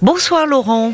Bonsoir 0.00 0.46
Laurent. 0.46 0.92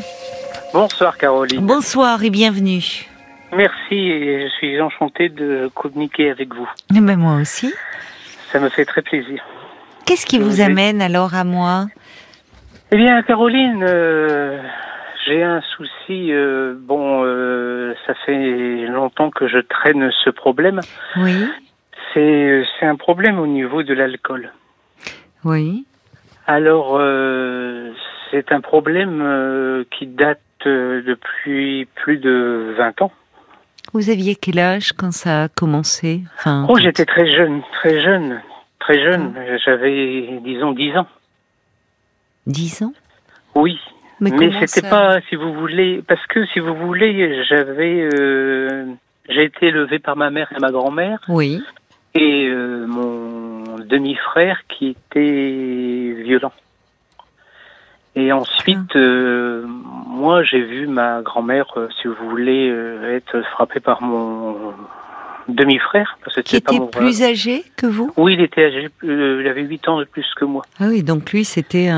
Bonsoir 0.73 1.15
Caroline. 1.19 1.63
Bonsoir 1.63 2.23
et 2.23 2.31
bienvenue. 2.31 3.05
Merci 3.53 3.93
et 3.93 4.47
je 4.47 4.53
suis 4.55 4.81
enchanté 4.81 5.29
de 5.29 5.69
communiquer 5.75 6.31
avec 6.31 6.55
vous. 6.55 6.67
Mais 6.91 7.01
ben, 7.01 7.15
moi 7.15 7.35
aussi. 7.39 7.71
Ça 8.51 8.59
me 8.59 8.67
fait 8.69 8.83
très 8.83 9.03
plaisir. 9.03 9.43
Qu'est-ce 10.07 10.25
qui 10.25 10.39
vous 10.39 10.59
amène 10.59 11.03
alors 11.03 11.35
à 11.35 11.43
moi 11.43 11.85
Eh 12.91 12.97
bien 12.97 13.21
Caroline, 13.21 13.85
euh, 13.87 14.59
j'ai 15.27 15.43
un 15.43 15.61
souci. 15.61 16.31
euh, 16.33 16.73
bon, 16.75 17.21
euh, 17.25 17.93
ça 18.07 18.15
fait 18.25 18.87
longtemps 18.87 19.29
que 19.29 19.47
je 19.47 19.59
traîne 19.59 20.09
ce 20.23 20.31
problème. 20.31 20.81
Oui. 21.17 21.45
C'est 22.11 22.63
c'est 22.79 22.87
un 22.87 22.95
problème 22.95 23.37
au 23.37 23.45
niveau 23.45 23.83
de 23.83 23.93
l'alcool. 23.93 24.51
Oui. 25.43 25.85
Alors, 26.47 26.99
c'est 28.31 28.51
un 28.51 28.61
problème 28.61 29.21
euh, 29.21 29.83
qui 29.91 30.07
date 30.07 30.39
euh, 30.65 31.01
depuis 31.05 31.85
plus 31.95 32.17
de 32.17 32.73
20 32.77 33.01
ans. 33.03 33.11
Vous 33.93 34.09
aviez 34.09 34.35
quel 34.35 34.59
âge 34.59 34.93
quand 34.93 35.11
ça 35.11 35.43
a 35.43 35.47
commencé? 35.47 36.21
Enfin, 36.37 36.65
Oh, 36.69 36.77
j'étais 36.77 37.05
très 37.05 37.27
jeune, 37.29 37.61
très 37.73 38.01
jeune, 38.01 38.41
très 38.79 38.99
jeune. 39.03 39.33
J'avais, 39.63 40.39
disons, 40.43 40.71
10 40.71 40.97
ans. 40.97 41.07
10 42.47 42.83
ans? 42.83 42.93
Oui. 43.55 43.79
Mais, 44.19 44.31
Mais 44.31 44.51
c'était 44.53 44.81
ça 44.81 44.89
pas, 44.89 45.21
si 45.29 45.35
vous 45.35 45.53
voulez, 45.53 46.01
parce 46.07 46.25
que 46.27 46.45
si 46.47 46.59
vous 46.59 46.73
voulez, 46.75 47.43
j'avais, 47.45 48.09
euh, 48.17 48.85
j'ai 49.29 49.43
été 49.43 49.67
élevé 49.67 49.99
par 49.99 50.15
ma 50.15 50.29
mère 50.29 50.51
et 50.55 50.59
ma 50.59 50.71
grand-mère 50.71 51.19
Oui. 51.27 51.61
et 52.13 52.49
mon 52.49 53.63
demi-frère 53.79 54.61
qui 54.69 54.89
était 54.89 56.15
violent. 56.23 56.53
Et 58.15 58.31
ensuite, 58.31 58.95
euh, 58.95 59.65
moi, 59.67 60.41
j'ai 60.43 60.61
vu 60.61 60.87
ma 60.87 61.21
grand-mère, 61.21 61.65
euh, 61.75 61.89
si 62.01 62.07
vous 62.07 62.15
voulez, 62.29 62.69
euh, 62.69 63.15
être 63.15 63.41
frappée 63.51 63.81
par 63.81 64.01
mon 64.01 64.73
demi-frère, 65.49 66.17
parce 66.23 66.35
que 66.37 66.41
Qui 66.41 66.55
c'était 66.55 66.65
pas 66.65 66.71
était 66.71 66.79
mon 66.79 66.87
plus 66.87 67.21
âgé 67.23 67.63
que 67.77 67.85
vous? 67.85 68.11
Oui, 68.17 68.33
il 68.33 68.41
était 68.41 68.65
âgé, 68.65 68.89
euh, 69.03 69.41
il 69.41 69.47
avait 69.47 69.61
8 69.63 69.89
ans 69.89 69.99
de 69.99 70.05
plus 70.05 70.25
que 70.35 70.45
moi. 70.45 70.63
Ah 70.79 70.85
oui, 70.87 71.03
donc 71.03 71.31
lui 71.31 71.43
c'était 71.45 71.89
un, 71.89 71.97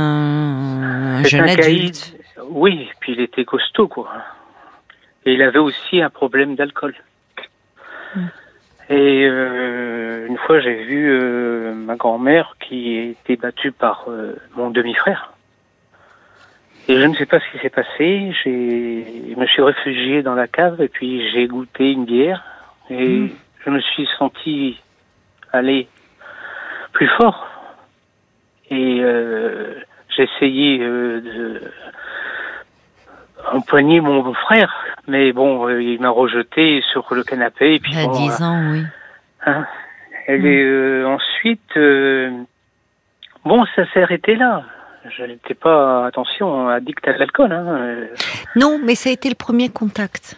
un 1.20 1.24
jeune 1.24 1.42
un 1.42 1.56
caïd. 1.56 1.60
adulte. 1.66 2.16
Oui, 2.50 2.90
puis 3.00 3.14
il 3.14 3.22
était 3.22 3.46
costaud, 3.46 3.88
quoi. 3.88 4.10
Et 5.26 5.34
il 5.34 5.42
avait 5.42 5.60
aussi 5.60 6.02
un 6.02 6.10
problème 6.10 6.56
d'alcool. 6.56 6.96
Mm. 8.16 8.22
Et 8.90 9.28
euh, 9.28 10.26
une 10.28 10.38
fois, 10.38 10.60
j'ai 10.62 10.84
vu 10.84 11.10
euh, 11.12 11.74
ma 11.74 11.96
grand-mère 11.96 12.56
qui 12.60 12.98
était 12.98 13.36
battue 13.36 13.72
par 13.72 14.06
euh, 14.08 14.36
mon 14.56 14.70
demi-frère. 14.72 15.34
Et 16.90 16.98
je 17.00 17.06
ne 17.06 17.16
sais 17.16 17.26
pas 17.26 17.40
ce 17.40 17.52
qui 17.52 17.60
s'est 17.60 17.70
passé. 17.70 18.32
J'ai, 18.44 19.32
je 19.34 19.40
me 19.40 19.46
suis 19.48 19.62
réfugié 19.62 20.22
dans 20.24 20.36
la 20.36 20.48
cave 20.48 20.82
et 20.82 20.88
puis 20.88 21.30
j'ai 21.32 21.48
goûté 21.48 21.92
une 21.92 22.06
bière 22.06 22.44
et 22.90 23.08
Mm. 23.20 23.30
je 23.66 23.70
me 23.70 23.80
suis 23.82 24.08
senti 24.18 24.82
aller 25.52 25.88
plus 26.94 27.08
fort. 27.18 27.46
Et 28.70 29.00
euh, 29.02 29.74
j'ai 30.16 30.24
essayé 30.24 30.80
euh, 30.82 31.22
de 31.22 31.62
empoigner 33.54 34.02
mon 34.02 34.34
frère, 34.34 34.74
mais 35.08 35.32
bon, 35.34 35.68
euh, 35.68 35.82
il 35.82 36.00
m'a 36.02 36.10
rejeté 36.10 36.82
sur 36.92 37.14
le 37.14 37.24
canapé. 37.24 37.76
Et 37.76 37.80
puis 37.80 37.98
À 37.98 38.06
bon, 38.06 38.12
10 38.12 38.42
ans, 38.44 38.72
oui. 38.72 38.84
hein? 39.46 39.66
Et 40.30 40.38
Mm. 40.38 40.46
euh, 40.46 41.08
ensuite, 41.08 41.78
euh, 41.78 42.32
bon, 43.46 43.66
ça 43.76 43.86
s'est 43.94 44.04
arrêté 44.04 44.36
là. 44.36 44.64
Je 45.16 45.24
n'étais 45.24 45.54
pas, 45.54 46.06
attention, 46.08 46.68
addict 46.70 47.08
à 47.08 47.18
l'alcool. 47.18 47.52
Hein. 47.52 47.96
Non, 48.56 48.80
mais 48.84 48.96
ça 48.96 49.10
a 49.10 49.14
été 49.14 49.30
le 49.30 49.36
premier 49.36 49.70
contact. 49.70 50.38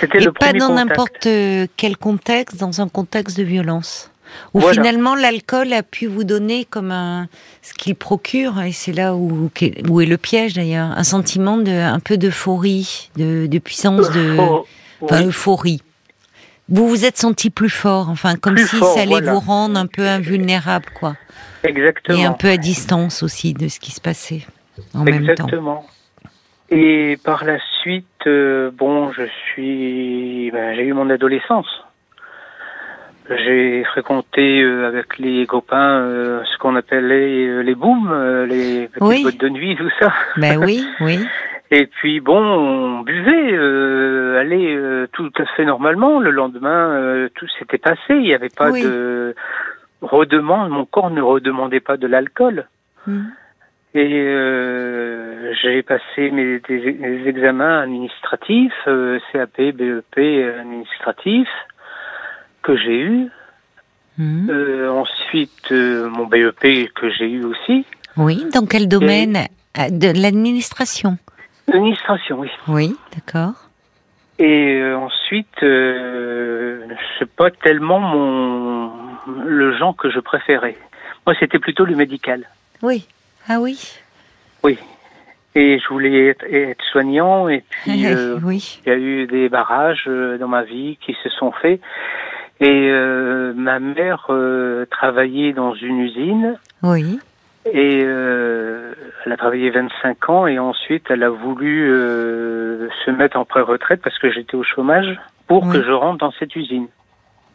C'était 0.00 0.18
Et 0.18 0.24
le 0.24 0.32
pas 0.32 0.46
premier 0.46 0.58
dans 0.60 0.68
contact. 0.68 0.88
n'importe 0.88 1.26
euh, 1.26 1.66
quel 1.76 1.96
contexte, 1.96 2.56
dans 2.58 2.80
un 2.80 2.88
contexte 2.88 3.36
de 3.38 3.42
violence. 3.42 4.10
Où 4.54 4.60
Voilà. 4.60 4.74
finalement 4.80 5.16
l'alcool 5.16 5.72
a 5.72 5.82
pu 5.82 6.06
vous 6.06 6.22
donner 6.22 6.64
comme 6.64 6.92
un 6.92 7.26
ce 7.62 7.74
qu'il 7.74 7.96
procure, 7.96 8.60
et 8.62 8.70
c'est 8.70 8.92
là 8.92 9.16
où, 9.16 9.50
où 9.88 10.00
est 10.00 10.06
le 10.06 10.16
piège 10.18 10.54
d'ailleurs, 10.54 10.86
un 10.96 11.02
sentiment 11.02 11.56
de 11.58 11.72
un 11.72 11.98
peu 11.98 12.16
d'euphorie, 12.16 13.10
de, 13.16 13.46
de 13.48 13.58
puissance, 13.58 14.08
de 14.12 14.36
Oh, 14.38 14.66
enfin, 15.00 15.22
oui. 15.22 15.26
euphorie. 15.26 15.82
Vous 16.68 16.88
vous 16.88 17.04
êtes 17.04 17.18
senti 17.18 17.50
plus 17.50 17.68
fort, 17.70 18.08
enfin 18.08 18.36
comme 18.36 18.54
Plus 18.54 18.68
si 18.68 18.76
fort, 18.76 18.94
ça 18.94 19.00
allait 19.00 19.10
voilà. 19.10 19.32
vous 19.32 19.40
rendre 19.40 19.76
un 19.76 19.86
peu 19.86 20.06
invulnérable, 20.06 20.86
quoi, 20.94 21.16
Exactement. 21.64 22.18
et 22.18 22.24
un 22.24 22.32
peu 22.32 22.48
à 22.48 22.56
distance 22.56 23.22
aussi 23.22 23.54
de 23.54 23.68
ce 23.68 23.80
qui 23.80 23.90
se 23.90 24.00
passait 24.00 24.46
en 24.94 25.04
même 25.04 25.24
temps. 25.26 25.32
Exactement. 25.32 25.86
Et 26.70 27.18
par 27.24 27.44
la 27.44 27.58
suite, 27.82 28.06
euh, 28.26 28.70
bon, 28.72 29.10
je 29.12 29.24
suis, 29.52 30.50
ben, 30.52 30.74
j'ai 30.76 30.84
eu 30.84 30.92
mon 30.92 31.10
adolescence. 31.10 31.66
J'ai 33.28 33.84
fréquenté 33.84 34.60
euh, 34.62 34.88
avec 34.88 35.18
les 35.18 35.46
copains 35.46 36.00
euh, 36.00 36.42
ce 36.52 36.58
qu'on 36.58 36.74
appelait 36.76 37.62
les 37.62 37.74
booms, 37.74 38.44
les 38.48 38.88
petites 38.88 39.02
Oui. 39.02 39.22
boîtes 39.22 39.36
de 39.38 39.48
nuit, 39.48 39.76
tout 39.76 39.90
ça. 40.00 40.12
Ben 40.36 40.58
oui, 40.64 40.84
oui, 41.00 41.20
Et 41.72 41.86
puis 41.86 42.18
bon, 42.20 42.38
on 42.40 43.00
buvait, 43.00 43.52
euh, 43.52 44.40
allait 44.40 44.74
euh, 44.74 45.06
tout 45.12 45.30
à 45.38 45.44
fait 45.56 45.64
normalement. 45.64 46.18
Le 46.18 46.30
lendemain, 46.32 46.90
euh, 46.90 47.28
tout 47.36 47.46
s'était 47.58 47.78
passé. 47.78 48.00
Il 48.10 48.22
n'y 48.22 48.34
avait 48.34 48.48
pas 48.48 48.70
Oui. 48.70 48.82
de 48.82 49.36
redemande. 50.02 50.70
Mon 50.70 50.84
corps 50.86 51.10
ne 51.10 51.20
redemandait 51.22 51.80
pas 51.80 51.96
de 51.96 52.06
l'alcool. 52.06 52.66
Hmm. 53.06 53.24
Et 53.94 54.22
euh, 54.26 55.52
j'ai 55.62 55.82
passé 55.82 56.30
mes, 56.30 56.60
des- 56.60 57.26
examens 57.26 57.80
administratifs, 57.80 58.72
euh, 58.86 59.18
CAP, 59.32 59.56
BEP 59.74 60.18
administratif, 60.60 61.48
que 62.62 62.76
j'ai 62.76 63.00
eu. 63.00 63.28
Hmm. 64.18 64.48
Euh, 64.50 64.90
ensuite, 64.90 65.70
mon 65.72 66.26
BEP 66.26 66.92
que 66.94 67.10
j'ai 67.10 67.30
eu 67.30 67.44
aussi. 67.44 67.84
oui. 68.16 68.44
Dans 68.52 68.66
quel 68.66 68.86
domaine 68.88 69.46
De 69.90 70.20
l'administration? 70.20 71.16
Administration, 71.72 72.40
oui. 72.40 72.50
Oui, 72.68 72.96
d'accord. 73.14 73.54
Et 74.38 74.82
ensuite, 74.94 75.48
c'est 75.60 77.30
pas 77.36 77.50
tellement 77.50 78.00
mon 78.00 78.99
le 79.26 79.76
genre 79.76 79.96
que 79.96 80.10
je 80.10 80.20
préférais. 80.20 80.76
Moi, 81.26 81.34
c'était 81.38 81.58
plutôt 81.58 81.84
le 81.84 81.94
médical. 81.96 82.44
Oui. 82.82 83.06
Ah 83.48 83.60
oui? 83.60 83.78
Oui. 84.62 84.78
Et 85.54 85.78
je 85.78 85.88
voulais 85.88 86.28
être, 86.28 86.44
être 86.44 86.82
soignant. 86.92 87.48
Et 87.48 87.62
puis, 87.68 88.06
euh, 88.12 88.38
oui. 88.42 88.80
il 88.86 88.88
y 88.88 88.92
a 88.92 88.98
eu 88.98 89.26
des 89.26 89.48
barrages 89.48 90.04
euh, 90.06 90.38
dans 90.38 90.48
ma 90.48 90.62
vie 90.62 90.98
qui 91.04 91.16
se 91.22 91.28
sont 91.28 91.52
faits. 91.52 91.80
Et 92.60 92.90
euh, 92.90 93.52
ma 93.54 93.78
mère 93.80 94.26
euh, 94.30 94.84
travaillait 94.90 95.52
dans 95.52 95.74
une 95.74 96.00
usine. 96.00 96.58
Oui. 96.82 97.18
Et 97.66 98.00
euh, 98.04 98.92
elle 99.24 99.32
a 99.32 99.36
travaillé 99.36 99.70
25 99.70 100.28
ans 100.30 100.46
et 100.46 100.58
ensuite 100.58 101.06
elle 101.10 101.22
a 101.22 101.28
voulu 101.30 101.88
se 103.04 103.10
mettre 103.10 103.36
en 103.38 103.44
pré-retraite 103.44 104.00
parce 104.02 104.18
que 104.18 104.30
j'étais 104.30 104.54
au 104.54 104.62
chômage 104.62 105.18
pour 105.46 105.64
Oui. 105.64 105.72
que 105.74 105.82
je 105.82 105.90
rentre 105.90 106.18
dans 106.18 106.32
cette 106.32 106.54
usine. 106.56 106.86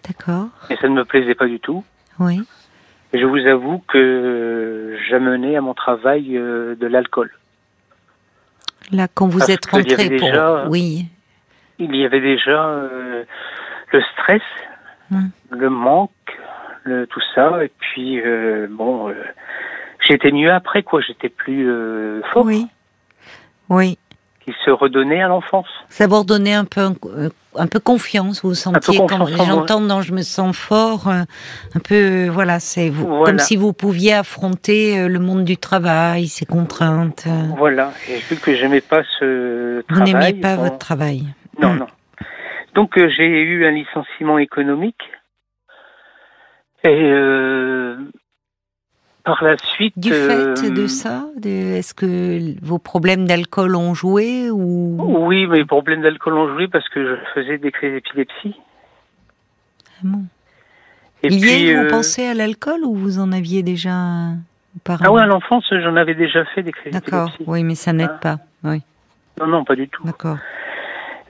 D'accord. 0.07 0.47
Et 0.69 0.75
ça 0.77 0.87
ne 0.87 0.93
me 0.93 1.05
plaisait 1.05 1.35
pas 1.35 1.47
du 1.47 1.59
tout. 1.59 1.83
Oui. 2.19 2.41
Et 3.13 3.19
je 3.19 3.25
vous 3.25 3.45
avoue 3.47 3.79
que 3.87 4.97
j'amenais 5.09 5.55
à 5.55 5.61
mon 5.61 5.73
travail 5.73 6.37
euh, 6.37 6.75
de 6.75 6.87
l'alcool. 6.87 7.31
Là, 8.91 9.07
quand 9.13 9.27
vous 9.27 9.39
Parce 9.39 9.49
êtes 9.49 9.65
rentré 9.65 9.95
pour. 10.09 10.19
déjà- 10.19 10.67
Oui. 10.69 11.05
Il 11.79 11.95
y 11.95 12.05
avait 12.05 12.21
déjà 12.21 12.65
euh, 12.67 13.23
le 13.91 14.01
stress, 14.13 14.41
Hmm. 15.11 15.27
le 15.51 15.69
manque, 15.69 16.11
le, 16.83 17.05
tout 17.05 17.21
ça. 17.35 17.63
Et 17.63 17.71
puis, 17.77 18.19
euh, 18.21 18.67
bon, 18.69 19.13
j'étais 20.07 20.31
mieux 20.31 20.51
après, 20.51 20.81
quoi. 20.83 20.99
J'étais 21.01 21.29
plus 21.29 21.67
fort. 22.33 22.45
Oui. 22.45 22.67
Oui. 23.69 23.97
Qui 24.45 24.53
se 24.63 24.69
redonnait 24.69 25.21
à 25.23 25.27
l'enfance. 25.27 25.65
S'abandonner 25.89 26.53
un 26.53 26.65
peu, 26.65 26.81
euh, 27.05 27.29
un 27.55 27.65
peu 27.65 27.79
confiance. 27.79 28.43
Vous 28.43 28.53
sentiez 28.53 28.99
quand 29.07 29.25
j'entends 29.25 29.81
dans 29.81 30.01
je 30.01 30.13
me 30.13 30.21
sens 30.21 30.55
fort, 30.55 31.07
euh, 31.07 31.23
un 31.73 31.79
peu, 31.79 32.27
voilà, 32.27 32.59
c'est 32.59 32.89
vous, 32.89 33.07
Voilà. 33.07 33.25
comme 33.25 33.39
si 33.39 33.55
vous 33.55 33.73
pouviez 33.73 34.13
affronter 34.13 34.99
euh, 34.99 35.07
le 35.07 35.17
monde 35.17 35.43
du 35.45 35.57
travail, 35.57 36.27
ses 36.27 36.45
contraintes. 36.45 37.25
euh. 37.27 37.47
Voilà. 37.57 37.91
Et 38.07 38.17
vu 38.17 38.35
que 38.35 38.53
j'aimais 38.55 38.81
pas 38.81 39.01
ce 39.19 39.77
Vous 39.89 39.95
travail. 39.95 40.13
n'aimiez 40.13 40.33
pas 40.41 40.55
votre 40.57 40.77
travail. 40.77 41.23
Non, 41.59 41.73
non. 41.73 41.87
Donc 42.75 42.97
euh, 42.99 43.09
j'ai 43.09 43.25
eu 43.25 43.65
un 43.65 43.71
licenciement 43.71 44.37
économique. 44.37 45.01
Et 46.83 46.89
euh, 46.89 47.97
par 49.25 49.43
la 49.43 49.57
suite. 49.57 49.93
Du 49.97 50.13
euh, 50.13 50.55
fait 50.55 50.69
de 50.69 50.87
ça, 50.87 51.25
de- 51.37 51.49
est-ce 51.75 51.93
que 51.93 52.55
vos 52.63 52.77
problèmes 52.79 53.25
d'alcool 53.25 53.75
ont 53.75 53.93
joué 53.93 54.49
ou? 54.51 54.95
Oui, 55.27 55.47
mes 55.47 55.65
problèmes 55.65 56.01
d'alcool 56.01 56.35
ont 56.35 56.53
joué 56.53 56.67
parce 56.67 56.87
que 56.89 57.03
je 57.03 57.15
faisais 57.33 57.57
des 57.57 57.71
crises 57.71 57.91
d'épilepsie. 57.93 58.55
Ah 59.97 60.01
bon. 60.03 60.23
Et 61.23 61.29
Lié, 61.29 61.39
puis, 61.39 61.73
vous 61.73 61.81
euh, 61.81 61.89
pensez 61.89 62.25
à 62.27 62.33
l'alcool 62.35 62.81
ou 62.85 62.93
vous 62.95 63.19
en 63.19 63.31
aviez 63.31 63.63
déjà 63.63 63.91
Ah 63.93 64.33
auparavant? 64.77 65.15
Ouais, 65.15 65.21
à 65.21 65.25
l'enfance, 65.25 65.65
j'en 65.71 65.95
avais 65.95 66.13
déjà 66.13 66.45
fait 66.45 66.61
des 66.61 66.71
crises 66.71 66.93
D'accord, 66.93 67.29
d'épilepsie. 67.31 67.43
oui, 67.47 67.63
mais 67.63 67.75
ça 67.75 67.93
n'aide 67.93 68.09
Ah. 68.13 68.19
pas. 68.21 68.37
Oui. 68.63 68.81
Non, 69.39 69.47
non, 69.47 69.63
pas 69.65 69.75
du 69.75 69.87
tout. 69.89 70.03
D'accord. 70.05 70.37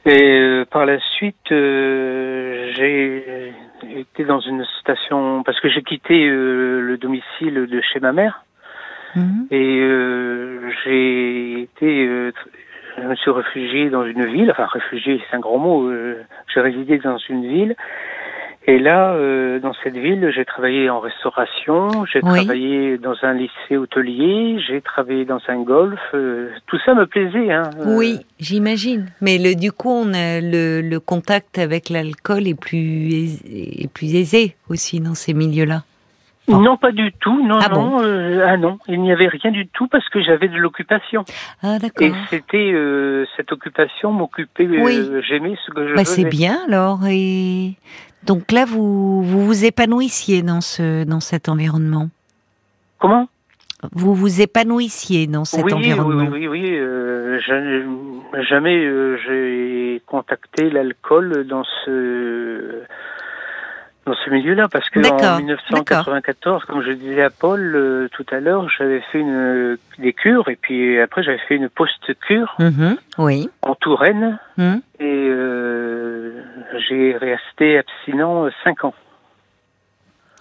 Et 0.06 0.22
euh, 0.40 0.66
par 0.70 0.86
la 0.86 1.00
suite, 1.00 1.52
euh, 1.52 2.72
j'ai 2.76 3.54
été 3.92 4.24
dans 4.26 4.40
une 4.40 4.66
station 4.82 5.44
parce 5.44 5.60
que 5.60 5.70
j'ai 5.70 5.82
quitté 5.84 6.28
euh, 6.28 6.82
le 6.82 6.98
domicile 6.98 7.68
de 7.68 7.82
chez 7.82 8.00
ma 8.00 8.12
mère 8.14 8.42
Mhm. 9.16 9.48
et 9.50 9.80
euh, 9.82 10.70
j'ai 10.84 11.62
été, 11.62 12.06
euh, 12.06 12.34
je 12.98 13.04
me 13.04 13.16
suis 13.16 13.32
réfugié 13.32 13.90
dans 13.90 14.04
une 14.06 14.26
ville. 14.26 14.52
Enfin, 14.52 14.66
réfugié, 14.66 15.22
c'est 15.30 15.38
un 15.38 15.40
grand 15.40 15.58
mot. 15.58 15.90
euh, 15.90 16.22
j'ai 16.54 16.60
résidé 16.60 16.98
dans 16.98 17.18
une 17.30 17.48
ville. 17.48 17.76
Et 18.68 18.80
là, 18.80 19.14
euh, 19.14 19.60
dans 19.60 19.74
cette 19.84 19.96
ville, 19.96 20.32
j'ai 20.36 20.44
travaillé 20.44 20.90
en 20.90 21.00
restauration, 21.00 22.06
j'ai 22.12 22.20
Oui. 22.24 22.40
travaillé 22.40 22.98
dans 22.98 23.14
un 23.22 23.34
lycée 23.34 23.78
hôtelier, 23.78 24.58
j'ai 24.68 24.82
travaillé 24.82 25.24
dans 25.24 25.40
un 25.48 25.62
golf. 25.62 26.00
euh, 26.16 26.50
tout 26.66 26.80
ça 26.84 26.96
me 26.96 27.06
plaisait. 27.06 27.52
Hein, 27.52 27.70
euh, 27.80 27.96
Oui, 27.96 28.26
j'imagine. 28.40 29.06
Mais 29.22 29.38
le, 29.38 29.54
du 29.56 29.72
coup, 29.72 29.92
on 29.92 30.12
a 30.16 30.42
le, 30.42 30.82
le 30.82 31.00
contact 31.00 31.60
avec 31.60 31.90
l'alcool 31.90 32.48
est 32.48 32.60
plus 32.60 33.14
aisé, 33.14 33.84
est 33.84 33.92
plus 33.94 34.16
aisé 34.16 34.56
aussi 34.70 35.00
dans 35.00 35.14
ces 35.14 35.36
milieux-là. 35.36 35.84
Non, 36.48 36.78
pas 36.78 36.92
du 36.92 37.12
tout. 37.14 37.46
Non, 37.46 37.58
Ah 37.62 37.70
non. 37.70 38.02
euh, 38.04 38.46
ah 38.48 38.56
non, 38.58 38.78
il 38.88 39.02
n'y 39.02 39.12
avait 39.12 39.28
rien 39.28 39.52
du 39.52 39.68
tout 39.68 39.88
parce 39.88 40.08
que 40.10 40.22
j'avais 40.22 40.48
de 40.48 40.58
l'occupation. 40.58 41.26
Ah 41.64 41.78
Et 41.78 41.80
d'accord. 41.80 42.18
c'était 42.30 42.72
euh, 42.74 43.26
cette 43.36 43.52
occupation 43.52 44.12
m'occupait. 44.12 44.66
euh, 44.68 44.84
Oui. 44.84 45.24
J'aimais 45.28 45.56
ce 45.66 45.72
que 45.72 45.88
je 45.88 45.96
Bah, 45.96 46.06
c'est 46.06 46.26
bien 46.26 46.60
alors. 46.68 47.00
Et 47.10 47.74
donc 48.24 48.52
là, 48.52 48.66
vous 48.66 49.24
vous, 49.24 49.44
vous 49.46 49.66
épanouissiez 49.66 50.44
dans 50.44 50.62
ce 50.62 51.04
dans 51.04 51.20
cet 51.20 51.50
environnement? 51.50 52.10
Comment? 53.00 53.28
Vous 53.92 54.14
vous 54.14 54.42
épanouissiez 54.42 55.28
dans 55.28 55.46
cet 55.46 55.66
oui, 55.66 55.74
environnement? 55.74 56.30
oui, 56.32 56.48
oui, 56.48 56.70
oui. 56.80 57.40
ja- 57.46 58.44
jamais 58.44 58.88
j'ai 59.26 60.02
contacté 60.06 60.70
l'alcool 60.70 61.46
dans 61.48 61.64
ce 61.86 62.82
dans 64.06 64.13
ce 64.24 64.30
milieu-là 64.30 64.68
parce 64.68 64.90
que 64.90 65.00
en 65.00 65.38
1994, 65.40 66.66
comme 66.66 66.81
je 66.84 66.92
disais 66.92 67.24
à 67.24 67.30
Paul 67.31 67.75
euh, 67.75 68.07
tout 68.12 68.25
à 68.31 68.40
l'heure, 68.40 68.68
j'avais 68.78 69.02
fait 69.12 69.19
une 69.19 69.78
des 69.98 70.13
cures 70.13 70.48
et 70.50 70.56
puis 70.56 71.00
après 71.00 71.24
j'avais 71.24 71.40
fait 71.48 71.56
une 71.56 71.69
post-cure 71.69 72.56
Mhm, 72.60 72.98
Oui. 73.18 73.50
en 73.63 73.74
Touraine 73.75 74.38
Mhm. 74.57 74.81
et 75.00 75.28
euh, 75.30 76.42
j'ai 76.88 77.18
resté 77.18 77.80
abstinent 77.80 78.46
euh, 78.46 78.50
cinq 78.63 78.84
ans. 78.86 78.94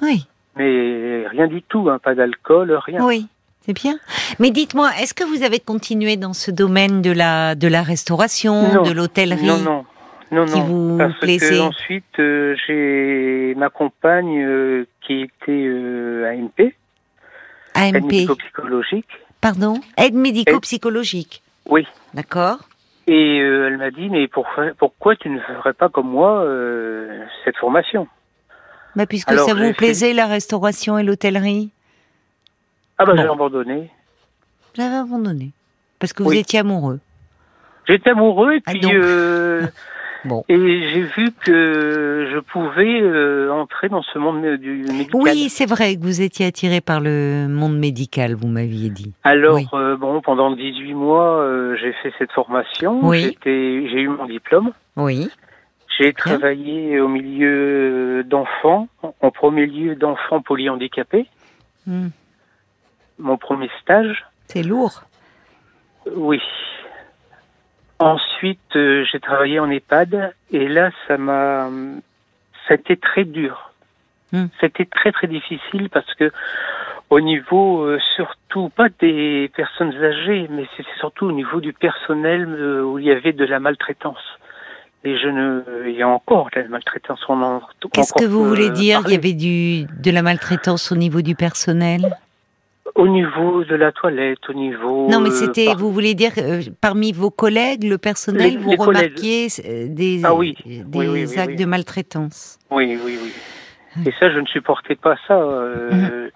Oui. 0.03 0.27
Mais 0.57 1.27
rien 1.29 1.47
du 1.47 1.63
tout, 1.63 1.89
hein, 1.91 1.99
pas 2.03 2.15
d'alcool, 2.15 2.73
rien. 2.85 3.05
Oui. 3.05 3.27
C'est 3.67 3.73
bien. 3.73 3.97
Mais 4.39 4.51
dites-moi, 4.51 4.91
est-ce 5.01 5.15
que 5.15 5.25
vous 5.25 5.43
avez 5.43 5.59
continué 5.59 6.19
dans 6.19 6.35
ce 6.35 6.51
domaine 6.51 7.01
de 7.01 7.11
la 7.11 7.55
de 7.55 7.67
la 7.67 7.83
restauration, 7.83 8.75
Non. 8.75 8.83
de 8.83 8.93
l'hôtellerie? 8.93 9.47
Non, 9.47 9.57
non. 9.59 9.85
Non, 10.31 10.47
qui 10.47 10.59
non. 10.59 10.65
vous 10.65 10.99
parce 10.99 11.19
plaisait 11.21 11.57
que 11.57 11.61
ensuite, 11.61 12.19
euh, 12.19 12.57
j'ai 12.67 13.55
ma 13.57 13.69
compagne 13.71 14.43
euh, 14.43 14.87
qui 15.03 15.23
était 15.23 15.51
euh, 15.51 16.29
AMP, 16.31 16.61
aide 16.61 16.75
AMP 17.97 18.03
médico-psychologique. 18.07 19.09
Pardon? 19.41 19.81
Aide 19.97 20.15
médico-psychologique. 20.15 21.43
Oui. 21.69 21.87
D'accord. 22.15 22.59
Et 23.07 23.37
elle 23.39 23.77
m'a 23.77 23.91
dit, 23.91 24.09
mais 24.09 24.29
pourquoi, 24.29 24.69
pourquoi 24.79 25.15
tu 25.17 25.29
ne 25.29 25.39
ferais 25.41 25.75
pas 25.75 25.91
comme 25.91 26.09
moi 26.09 26.47
cette 27.45 27.57
formation? 27.59 28.09
Bah, 28.97 29.05
puisque 29.07 29.31
Alors, 29.31 29.47
ça 29.47 29.55
vous 29.55 29.61
fait- 29.61 29.75
plaisait 29.75 30.13
la 30.15 30.27
restauration 30.27 30.97
et 30.99 31.03
l'hôtellerie, 31.03 31.71
Ah 32.97 33.05
bah 33.05 33.13
Bon. 33.15 33.23
j'ai 33.23 33.29
abandonné. 33.29 33.91
vous 34.77 34.83
avez 34.83 34.95
abandonné. 34.97 35.51
Parce 35.99 36.13
que 36.15 36.23
vous 36.23 36.31
Oui. 36.31 36.39
étiez 36.39 36.61
amoureux. 36.61 37.01
J'étais 37.87 38.11
amoureux 38.11 38.55
et 38.55 38.63
Ah, 38.67 38.71
puis 38.73 38.81
euh, 38.95 39.67
Bon. 40.25 40.43
et 40.49 40.57
j'ai 40.91 41.03
vu 41.03 41.33
que 41.33 42.31
je 42.33 42.39
pouvais 42.39 43.01
euh, 43.03 43.51
entrer 43.53 43.89
dans 43.89 44.03
ce 44.03 44.19
monde 44.19 44.43
du 44.57 44.85
médical. 44.91 45.21
Oui, 45.23 45.49
c'est 45.51 45.67
vrai 45.69 45.97
que 45.97 46.01
vous 46.03 46.23
étiez 46.23 46.47
attiré 46.47 46.81
par 46.81 47.01
le 47.01 47.47
monde 47.49 47.77
médical, 47.79 48.35
vous 48.35 48.47
m'aviez 48.49 48.89
dit. 48.91 49.13
Alors 49.23 49.57
Oui. 49.57 49.67
euh, 49.75 49.97
bon, 49.97 50.21
pendant 50.23 50.51
18 50.55 50.95
mois, 50.95 51.37
euh, 51.41 51.77
j'ai 51.81 51.93
fait 52.03 52.13
cette 52.19 52.33
formation. 52.33 53.01
Oui. 53.07 53.37
J'ai 53.45 54.01
eu 54.01 54.09
mon 54.09 54.27
diplôme. 54.27 54.73
Oui. 54.97 55.29
J'ai 55.99 56.13
travaillé 56.13 56.99
au 57.01 57.09
milieu 57.09 58.25
d'enfants, 58.25 58.89
en 59.03 59.31
premier 59.31 59.67
lieu 59.67 59.95
d'enfants 59.95 60.41
polyhandicapés. 60.43 61.27
Hmm. 61.87 62.09
Mon 63.19 63.37
premier 63.37 63.71
stage, 63.83 64.25
C'est 64.49 64.63
lourd. 64.65 65.03
oui. 66.17 66.41
Ensuite, 67.99 68.77
euh, 68.77 69.05
j'ai 69.11 69.21
travaillé 69.21 69.61
en 69.61 69.71
EHPAD 69.71 70.35
et 70.51 70.69
là, 70.69 70.91
ça 71.07 71.17
m'a, 71.17 71.71
ça 72.67 72.73
a 72.73 72.75
été 72.75 72.97
très 72.97 73.25
dur. 73.25 73.73
Hmm. 74.33 74.47
C'était 74.61 74.85
très 74.85 75.13
très 75.13 75.29
difficile 75.29 75.89
parce 75.91 76.13
que 76.15 76.33
au 77.11 77.21
niveau 77.21 77.83
euh, 77.83 78.01
surtout 78.17 78.69
pas 78.71 78.89
des 79.01 79.51
personnes 79.55 79.95
âgées, 80.03 80.49
mais 80.51 80.67
c'est 80.77 80.85
surtout 80.99 81.27
au 81.27 81.33
niveau 81.33 81.61
du 81.61 81.73
personnel 81.73 82.47
euh, 82.49 82.83
où 82.83 82.99
il 82.99 83.05
y 83.05 83.13
avait 83.13 83.33
de 83.33 83.45
la 83.45 83.61
maltraitance. 83.61 84.25
Et 85.05 85.19
je 85.19 85.29
ne, 85.29 85.63
il 85.87 85.97
y 85.97 86.03
a 86.03 86.09
encore 86.09 86.49
de 86.55 86.61
la 86.61 86.69
maltraitance. 86.69 87.21
Qu'est-ce 87.93 88.15
que 88.15 88.25
vous 88.25 88.43
euh, 88.43 88.49
voulez 88.49 88.71
dire 88.71 89.03
Il 89.07 89.13
y 89.13 89.17
avait 89.17 89.35
du, 89.35 89.85
de 89.85 90.11
la 90.11 90.23
maltraitance 90.23 90.91
au 90.93 90.97
niveau 90.97 91.21
du 91.21 91.35
personnel? 91.35 92.17
Au 92.95 93.09
niveau 93.09 93.65
de 93.65 93.75
la 93.75 93.93
toilette, 93.93 94.39
au 94.49 94.53
niveau. 94.53 95.09
Non, 95.11 95.19
mais 95.21 95.31
euh, 95.31 95.33
c'était, 95.33 95.67
par- 95.67 95.79
vous 95.79 95.91
voulez 95.91 96.15
dire, 96.15 96.33
euh, 96.39 96.61
parmi 96.81 97.13
vos 97.13 97.31
collègues, 97.31 97.85
le 97.85 97.99
personnel, 97.99 98.53
Les- 98.53 98.57
vous 98.59 98.71
les 98.71 98.77
remarquiez 98.77 99.47
euh, 99.65 99.87
des, 99.89 100.21
Ah 100.23 100.35
oui. 100.35 100.55
des 100.67 100.85
Oui, 100.99 101.09
oui, 101.09 101.27
oui, 101.27 101.39
actes 101.39 101.59
de 101.59 101.65
maltraitance 101.65 102.59
Oui, 102.71 102.99
oui, 103.05 103.19
oui. 103.23 103.33
Et 104.07 104.13
ça, 104.21 104.31
je 104.31 104.39
ne 104.39 104.47
supportais 104.47 104.97
pas 104.97 105.17
ça. 105.27 105.35
euh, 105.41 106.29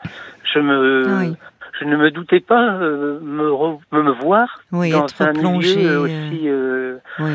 Je 0.55 0.59
me, 0.59 1.05
Ah 1.09 1.47
je 1.81 1.85
ne 1.85 1.97
me 1.97 2.11
doutais 2.11 2.41
pas 2.41 2.75
euh, 2.77 3.21
me, 3.21 3.51
re- 3.51 3.79
me 3.93 4.11
voir 4.23 4.61
dans 4.73 4.81
être 5.07 5.23
un 5.23 5.33
plongé, 5.35 5.77
milieu 5.77 5.91
euh, 5.91 6.01
aussi, 6.03 6.41
euh, 6.49 6.97
Oui. 7.21 7.33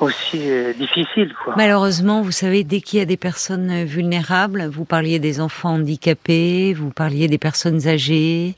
Aussi 0.00 0.50
euh, 0.50 0.72
difficile, 0.74 1.32
quoi. 1.44 1.54
Malheureusement, 1.56 2.22
vous 2.22 2.32
savez, 2.32 2.64
dès 2.64 2.80
qu'il 2.80 2.98
y 2.98 3.02
a 3.02 3.06
des 3.06 3.16
personnes 3.16 3.70
euh, 3.70 3.84
vulnérables, 3.84 4.66
vous 4.66 4.84
parliez 4.84 5.18
des 5.18 5.40
enfants 5.40 5.74
handicapés, 5.74 6.74
vous 6.74 6.90
parliez 6.90 7.28
des 7.28 7.38
personnes 7.38 7.86
âgées. 7.88 8.54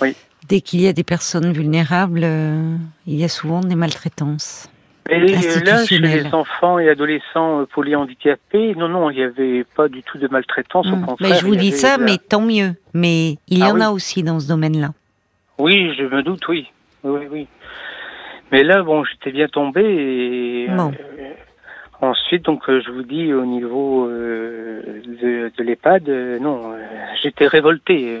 Oui. 0.00 0.14
Dès 0.48 0.60
qu'il 0.60 0.80
y 0.80 0.88
a 0.88 0.92
des 0.92 1.04
personnes 1.04 1.52
vulnérables, 1.52 2.20
euh, 2.24 2.76
il 3.06 3.14
y 3.16 3.24
a 3.24 3.28
souvent 3.28 3.60
des 3.60 3.74
maltraitances. 3.76 4.68
Et 5.10 5.18
là, 5.64 5.84
chez 5.84 5.98
les 5.98 6.26
enfants 6.32 6.78
et 6.78 6.88
adolescents 6.88 7.64
polyhandicapés, 7.74 8.74
non, 8.76 8.88
non, 8.88 9.10
il 9.10 9.16
n'y 9.16 9.22
avait 9.24 9.64
pas 9.64 9.88
du 9.88 10.02
tout 10.04 10.16
de 10.18 10.28
maltraitance. 10.28 10.86
Au 10.86 10.90
Hmm. 10.96 11.04
contraire, 11.06 11.30
Mais 11.32 11.38
je 11.38 11.44
vous 11.46 11.56
dis 11.56 11.72
ça, 11.72 11.96
la- 11.96 12.04
mais 12.04 12.18
tant 12.18 12.40
mieux. 12.40 12.74
Mais 12.94 13.36
il 13.48 13.58
y 13.58 13.62
Ah 13.62 13.70
en 13.72 13.74
oui. 13.76 13.82
a 13.82 13.92
aussi 13.92 14.22
dans 14.22 14.38
ce 14.38 14.46
domaine-là. 14.48 14.90
Oui, 15.58 15.92
je 15.98 16.04
me 16.04 16.22
doute. 16.22 16.46
Oui, 16.48 16.66
oui, 17.02 17.20
oui. 17.30 17.46
Mais 18.52 18.62
là, 18.62 18.82
bon, 18.82 19.02
j'étais 19.04 19.32
bien 19.32 19.48
tombé 19.48 19.80
et 19.82 20.66
Bon. 20.68 20.92
euh, 20.92 21.30
ensuite, 22.02 22.44
donc, 22.44 22.68
euh, 22.68 22.82
je 22.84 22.90
vous 22.90 23.02
dis 23.02 23.32
au 23.32 23.46
niveau 23.46 24.06
euh, 24.06 24.82
de, 25.06 25.50
de 25.56 25.62
l'EHPAD, 25.64 26.08
euh, 26.10 26.38
non, 26.38 26.74
j'étais 27.22 27.46
révolté. 27.46 28.18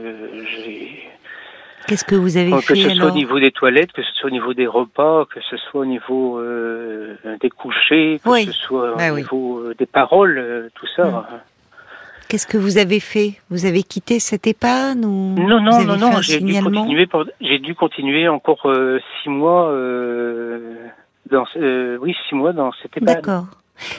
Qu'est-ce 1.86 2.04
que 2.04 2.14
vous 2.14 2.36
avez 2.38 2.50
que 2.50 2.60
fait 2.60 2.76
ce 2.76 2.88
soit 2.94 3.08
au 3.08 3.10
niveau 3.10 3.38
des 3.40 3.50
toilettes, 3.50 3.92
que 3.92 4.02
ce 4.02 4.12
soit 4.14 4.28
au 4.28 4.32
niveau 4.32 4.54
des 4.54 4.66
repas, 4.66 5.26
que 5.26 5.40
ce 5.50 5.56
soit 5.58 5.82
au 5.82 5.84
niveau 5.84 6.40
des 7.40 7.50
couchers, 7.50 8.20
que 8.24 8.30
Oui. 8.30 8.44
ce 8.46 8.52
soit 8.52 8.92
au 8.92 8.96
Bah 8.96 9.10
oui. 9.12 9.20
niveau 9.22 9.74
des 9.76 9.86
paroles, 9.86 10.70
tout 10.74 10.86
ça. 10.96 11.04
Mm. 11.04 11.24
Qu'est-ce 12.32 12.46
que 12.46 12.56
vous 12.56 12.78
avez 12.78 12.98
fait? 12.98 13.34
Vous 13.50 13.66
avez 13.66 13.82
quitté 13.82 14.18
cette 14.18 14.46
ou 15.04 15.34
Non, 15.36 15.60
non, 15.60 15.84
non, 15.84 15.98
non, 15.98 16.22
j'ai 16.22 16.40
dû 16.40 16.54
continuer. 17.74 18.22
dû 18.22 18.28
encore 18.28 18.64
euh, 18.64 19.00
six 19.22 19.28
mois. 19.28 19.68
Euh, 19.68 20.76
dans, 21.30 21.44
euh, 21.56 21.98
oui, 22.00 22.16
six 22.26 22.34
mois 22.34 22.54
dans 22.54 22.72
cette 22.80 22.96
EHPAD. 22.96 23.16
D'accord. 23.16 23.44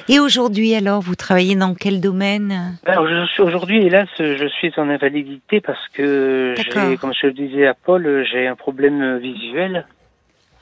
Et 0.10 0.20
aujourd'hui 0.20 0.74
alors, 0.74 1.00
vous 1.00 1.14
travaillez 1.14 1.56
dans 1.56 1.76
quel 1.76 2.02
domaine? 2.02 2.80
Suis 3.28 3.44
aujourd'hui, 3.44 3.86
hélas, 3.86 4.10
je 4.18 4.48
suis 4.48 4.74
en 4.78 4.90
invalidité 4.90 5.62
parce 5.62 5.88
que 5.90 6.56
comme 7.00 7.14
je 7.14 7.28
le 7.28 7.34
disais 7.34 7.68
à 7.68 7.76
Paul, 7.76 8.26
j'ai 8.32 8.48
un 8.48 8.56
problème 8.56 9.20
visuel 9.20 9.86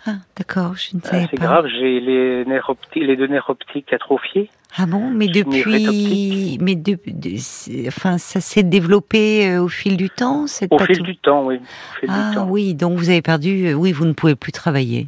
Ah, 0.08 0.13
d'accord, 0.38 0.74
je 0.75 0.96
ne 0.98 1.01
savais 1.01 1.24
assez 1.25 1.38
pas. 1.38 1.46
grave. 1.46 1.67
J'ai 1.67 2.00
les 2.00 2.46
nerfs 2.46 2.70
optiques, 2.70 3.03
les 3.03 3.15
deux 3.15 3.27
nerfs 3.27 3.50
optiques 3.50 3.93
atrophiés. 3.93 4.50
Ah 4.77 4.86
bon, 4.86 5.10
mais 5.12 5.27
depuis, 5.27 6.58
mais 6.62 6.75
de, 6.75 6.98
de- 7.05 7.36
c'est- 7.38 7.88
enfin, 7.89 8.17
ça 8.17 8.39
s'est 8.39 8.63
développé 8.63 9.50
euh, 9.50 9.62
au 9.63 9.67
fil 9.67 9.98
du 9.98 10.10
temps, 10.10 10.48
cette 10.48 10.72
Au 10.72 10.79
fil 10.79 11.01
du 11.03 11.17
temps, 11.17 11.46
oui. 11.46 11.58
Au 11.58 12.00
fil 12.00 12.10
Ah 12.12 12.29
du 12.29 12.36
temps. 12.36 12.48
oui, 12.50 12.74
donc 12.74 12.98
vous 12.98 13.10
avez 13.10 13.22
perdu. 13.22 13.67
euh, 13.67 13.74
Oui, 13.74 13.91
vous 13.91 14.05
ne 14.05 14.13
pouvez 14.13 14.36
plus 14.36 14.51
travailler. 14.53 15.08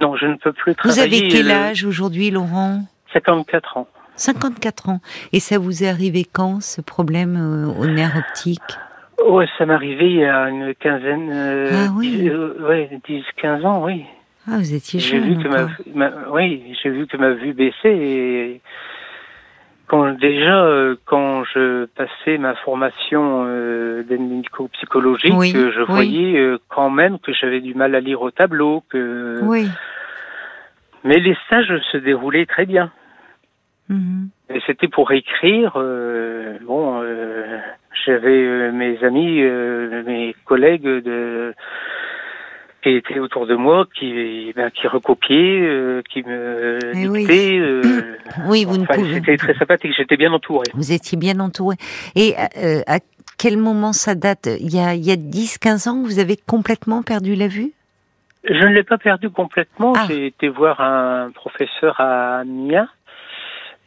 Non, 0.00 0.16
je 0.16 0.26
ne 0.26 0.34
peux 0.34 0.52
plus 0.52 0.72
Vous 0.72 0.90
travailler. 0.90 1.18
avez 1.20 1.28
quel 1.28 1.50
euh, 1.50 1.54
âge 1.70 1.84
aujourd'hui, 1.84 2.30
Laurent? 2.30 2.82
54 3.12 3.76
ans. 3.78 3.86
54 4.16 4.88
ans. 4.88 5.00
Et 5.32 5.40
ça 5.40 5.58
vous 5.58 5.84
est 5.84 5.88
arrivé 5.88 6.26
quand, 6.30 6.60
ce 6.60 6.80
problème 6.80 7.36
euh, 7.36 7.80
au 7.80 7.86
nerf 7.86 8.16
optique 8.16 8.60
Ouais, 9.26 9.46
ça 9.56 9.64
m'est 9.66 9.72
arrivé 9.74 10.10
il 10.10 10.16
y 10.16 10.24
a 10.24 10.48
une 10.50 10.74
quinzaine, 10.74 11.30
euh, 11.32 11.86
Ah 11.86 11.92
oui. 11.96 12.28
euh, 12.28 12.54
ouais, 12.68 12.90
10, 13.08 13.22
15 13.40 13.64
ans, 13.64 13.82
oui. 13.84 14.04
Ah, 14.48 14.58
vous 14.58 14.74
étiez 14.74 15.00
J'ai 15.00 15.18
jeune. 15.20 15.34
vu 15.38 15.42
que 15.42 15.48
ma, 15.48 15.64
encore. 15.64 15.70
ma- 15.94 16.30
oui, 16.30 16.76
j'ai 16.82 16.90
vu 16.90 17.06
que 17.06 17.16
ma 17.16 17.30
vue 17.30 17.52
baissait 17.52 17.96
et 17.96 18.60
quand 19.88 20.12
déjà 20.12 20.64
euh, 20.64 20.96
quand 21.04 21.44
je 21.44 21.86
passais 21.86 22.38
ma 22.38 22.54
formation 22.56 23.44
euh, 23.46 24.02
Oui, 24.08 25.52
euh, 25.54 25.70
je 25.72 25.80
oui. 25.80 25.86
voyais 25.88 26.38
euh, 26.38 26.58
quand 26.68 26.90
même 26.90 27.18
que 27.18 27.32
j'avais 27.32 27.60
du 27.60 27.74
mal 27.74 27.94
à 27.94 28.00
lire 28.00 28.22
au 28.22 28.30
tableau, 28.30 28.82
que 28.88 29.40
Oui. 29.42 29.68
mais 31.04 31.18
les 31.18 31.36
stages 31.46 31.72
se 31.92 31.96
déroulaient 31.98 32.46
très 32.46 32.66
bien. 32.66 32.90
Mhm. 33.88 34.28
Et 34.50 34.60
c'était 34.66 34.88
pour 34.88 35.12
écrire. 35.12 35.72
bon, 36.62 37.02
j'avais 38.04 38.72
mes 38.72 39.02
amis, 39.04 39.40
mes 40.06 40.34
collègues 40.44 40.82
de 40.84 41.54
qui 42.86 42.94
étaient 42.94 43.18
autour 43.18 43.46
de 43.46 43.56
moi, 43.56 43.86
qui 43.98 44.52
ben, 44.54 44.70
qui 44.70 44.86
recopiaient, 44.86 45.60
euh, 45.60 46.02
qui 46.08 46.22
me 46.22 47.08
oui. 47.08 47.20
dictaient. 47.20 47.58
euh, 47.58 47.82
Oui, 48.46 48.64
vous 48.64 48.76
ne 48.76 48.82
enfin, 48.82 48.94
pouvez. 48.94 49.14
C'était 49.14 49.36
très 49.36 49.54
sympathique. 49.54 49.92
J'étais 49.96 50.16
bien 50.16 50.32
entouré. 50.32 50.66
Vous 50.74 50.92
étiez 50.92 51.18
bien 51.18 51.40
entouré. 51.40 51.76
Et 52.14 52.34
euh, 52.62 52.82
à 52.86 52.98
quel 53.38 53.56
moment 53.56 53.92
ça 53.92 54.14
date? 54.14 54.48
Il 54.60 54.72
y 54.72 54.78
a, 54.78 54.94
il 54.94 55.04
y 55.04 55.10
a 55.10 55.16
10-15 55.16 55.88
ans 55.88 56.02
vous 56.02 56.20
avez 56.20 56.36
complètement 56.36 57.02
perdu 57.02 57.34
la 57.34 57.48
vue? 57.48 57.72
Je 58.44 58.54
ne 58.54 58.72
l'ai 58.72 58.84
pas 58.84 58.98
perdu 58.98 59.30
complètement. 59.30 59.92
Ah. 59.96 60.04
J'ai 60.08 60.26
été 60.26 60.48
voir 60.48 60.80
un 60.80 61.32
professeur 61.32 62.00
à 62.00 62.38
Amiens 62.38 62.88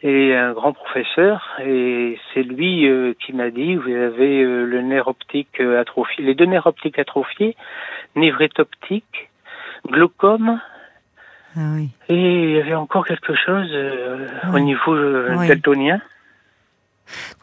et 0.02 0.34
un 0.34 0.54
grand 0.54 0.72
professeur 0.72 1.58
et 1.62 2.18
c'est 2.34 2.44
lui 2.44 2.88
euh, 2.88 3.14
qui 3.20 3.34
m'a 3.34 3.50
dit 3.50 3.76
vous 3.76 3.92
avez 3.92 4.44
euh, 4.44 4.64
le 4.64 4.82
nerf 4.82 5.08
optique 5.08 5.60
euh, 5.60 5.80
atrophié, 5.80 6.24
les 6.24 6.36
deux 6.36 6.46
nerfs 6.46 6.68
optiques 6.68 7.00
atrophiés, 7.00 7.58
névrite 8.16 8.60
optique, 8.60 9.30
glaucome 9.88 10.60
Ah 11.56 11.60
oui. 11.76 11.90
et 12.10 12.44
il 12.44 12.52
y 12.52 12.60
avait 12.60 12.76
encore 12.76 13.06
quelque 13.06 13.34
chose 13.36 13.70
euh, 13.72 14.28
au 14.54 14.60
niveau 14.60 14.94
euh, 14.94 15.36
Oui. 15.38 15.48
daltonien. 15.48 16.02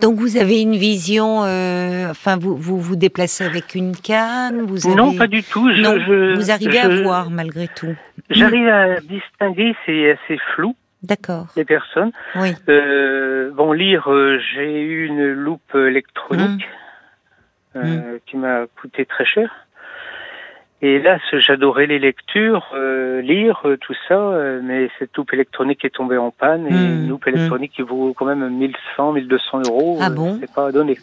Donc 0.01 0.17
vous 0.19 0.37
avez 0.37 0.61
une 0.63 0.77
vision, 0.77 1.43
euh, 1.45 2.09
enfin 2.11 2.37
vous, 2.39 2.57
vous 2.57 2.81
vous 2.81 2.95
déplacez 2.95 3.45
avec 3.45 3.75
une 3.75 3.97
canne, 3.97 4.63
vous 4.63 4.87
avez... 4.87 4.95
Non, 4.95 5.17
pas 5.17 5.27
du 5.27 5.43
tout. 5.43 5.69
Je, 5.75 5.81
Non, 5.83 5.99
je- 5.99 6.37
vous 6.37 6.51
arrivez 6.53 6.81
je- 6.83 6.87
à 6.87 7.03
voir 7.03 7.31
malgré 7.31 7.67
tout. 7.67 7.97
J'arrive 8.31 8.69
à 8.69 9.01
distinguer, 9.01 9.75
c'est 9.85 10.13
assez 10.13 10.39
flou 10.55 10.77
D'accord. 11.03 11.47
les 11.57 11.65
personnes. 11.65 12.13
Oui. 12.37 12.55
Euh, 12.69 13.51
bon, 13.55 13.73
lire, 13.73 14.09
euh, 14.13 14.39
j'ai 14.55 14.83
eu 14.83 15.07
une 15.07 15.33
loupe 15.33 15.75
électronique 15.75 16.65
Mmh. 17.75 17.79
euh, 17.85 18.19
qui 18.25 18.37
m'a 18.39 18.67
coûté 18.81 19.05
très 19.05 19.27
cher. 19.27 19.66
Et 20.83 20.99
là, 20.99 21.19
j'adorais 21.33 21.87
les 21.87 21.99
lectures, 21.99 22.67
euh, 22.75 23.23
lire, 23.23 23.63
euh, 23.65 23.79
tout 23.79 23.95
ça, 24.09 24.15
euh, 24.15 24.61
mais 24.63 24.91
cette 24.99 25.17
loupe 25.17 25.33
électronique 25.33 25.85
est 25.87 25.95
tombée 25.95 26.19
en 26.19 26.31
panne 26.31 26.67
et 26.67 26.71
Mmh. 26.71 27.03
une 27.03 27.09
loupe 27.09 27.27
électronique 27.27 27.73
qui 27.75 27.83
vaut 27.83 28.13
quand 28.13 28.27
même 28.27 28.47
1100, 28.51 29.13
1200 29.13 29.63
euros. 29.69 29.99
Ah 30.03 30.09
euh, 30.09 30.11
bon 30.11 30.37
C'est 30.39 30.53
pas 30.53 30.67
à 30.67 30.73
donner. 30.73 30.99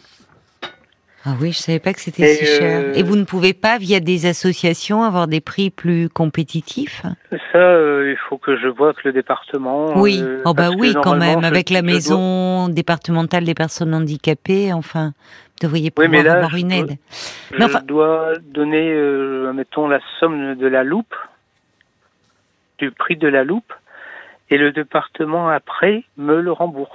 Ah 1.26 1.36
oui, 1.40 1.52
je 1.52 1.58
savais 1.58 1.78
pas 1.78 1.94
que 1.94 2.00
c'était 2.00 2.34
si 2.34 2.44
cher. 2.44 2.82
euh, 2.84 2.92
Et 2.94 3.02
vous 3.02 3.16
ne 3.16 3.24
pouvez 3.24 3.54
pas, 3.54 3.78
via 3.78 3.98
des 4.00 4.26
associations, 4.26 5.02
avoir 5.02 5.26
des 5.26 5.40
prix 5.40 5.70
plus 5.70 6.10
compétitifs? 6.10 7.02
Ça, 7.52 7.58
euh, 7.58 8.10
il 8.12 8.18
faut 8.28 8.36
que 8.36 8.56
je 8.58 8.68
vois 8.68 8.92
que 8.92 9.00
le 9.04 9.12
département. 9.12 9.96
Oui. 9.98 10.18
euh, 10.22 10.42
oh 10.44 10.52
bah 10.52 10.68
oui, 10.76 10.94
quand 11.02 11.16
même, 11.16 11.40
je- 11.40 11.46
avec 11.46 11.70
la 11.70 11.78
je 11.78 11.84
dois- 11.84 11.92
maison 11.94 12.68
départementale 12.68 13.44
des 13.44 13.54
personnes 13.54 13.94
handicapées, 13.94 14.72
enfin, 14.74 15.12
vous 15.16 15.66
devriez 15.68 15.86
Oui, 15.96 16.06
pouvoir 16.06 16.10
mais 16.10 16.22
là, 16.22 16.34
avoir 16.34 16.50
je 16.50 16.56
une 16.58 16.68
dois- 16.68 16.76
aide. 16.78 16.96
Je 17.52 17.58
Mais 17.58 17.64
enfin- 17.64 17.80
dois 17.82 18.32
donner, 18.42 18.92
euh, 18.92 19.50
mettons, 19.54 19.88
la 19.88 20.00
somme 20.20 20.56
de 20.56 20.66
la 20.66 20.84
loupe, 20.84 21.14
du 22.78 22.90
prix 22.90 23.16
de 23.16 23.28
la 23.28 23.44
loupe, 23.44 23.72
et 24.50 24.58
le 24.58 24.72
département 24.72 25.48
après 25.48 26.04
me 26.18 26.40
le 26.42 26.52
rembourse. 26.52 26.90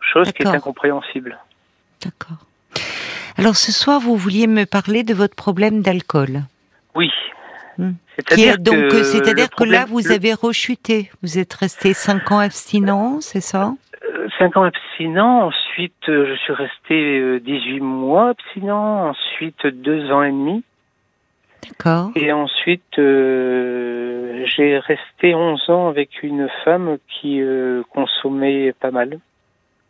Chose 0.00 0.30
qui 0.32 0.44
est 0.44 0.46
incompréhensible. 0.46 1.38
D'accord. 2.04 2.46
Alors 3.40 3.56
ce 3.56 3.72
soir, 3.72 4.00
vous 4.00 4.16
vouliez 4.16 4.46
me 4.46 4.66
parler 4.66 5.02
de 5.02 5.14
votre 5.14 5.34
problème 5.34 5.80
d'alcool. 5.80 6.42
Oui. 6.94 7.10
Hmm. 7.78 7.92
C'est-à-dire 8.16 8.56
que, 8.62 8.70
euh, 8.70 9.02
c'est-à-dire 9.02 9.48
que 9.48 9.64
là, 9.64 9.86
vous 9.86 10.00
le- 10.00 10.12
avez 10.12 10.34
rechuté. 10.34 11.10
Vous 11.22 11.38
êtes 11.38 11.54
resté 11.54 11.94
cinq 11.94 12.30
ans 12.32 12.38
abstinent, 12.40 13.22
c'est 13.22 13.40
ça? 13.40 13.72
Euh, 14.04 14.28
cinq 14.38 14.58
ans 14.58 14.64
abstinent, 14.64 15.46
ensuite 15.46 16.06
euh, 16.10 16.26
je 16.26 16.34
suis 16.42 16.52
resté 16.52 17.18
euh, 17.18 17.40
18 17.40 17.80
mois 17.80 18.28
abstinent, 18.30 19.08
ensuite 19.08 19.66
deux 19.66 20.10
ans 20.12 20.22
et 20.22 20.30
demi, 20.32 20.62
D'accord. 21.66 22.10
et 22.16 22.32
ensuite 22.32 22.98
euh, 22.98 24.44
j'ai 24.54 24.78
resté 24.78 25.34
11 25.34 25.70
ans 25.70 25.88
avec 25.88 26.22
une 26.22 26.46
femme 26.64 26.98
qui 27.08 27.40
euh, 27.40 27.82
consommait 27.94 28.74
pas 28.78 28.90
mal. 28.90 29.18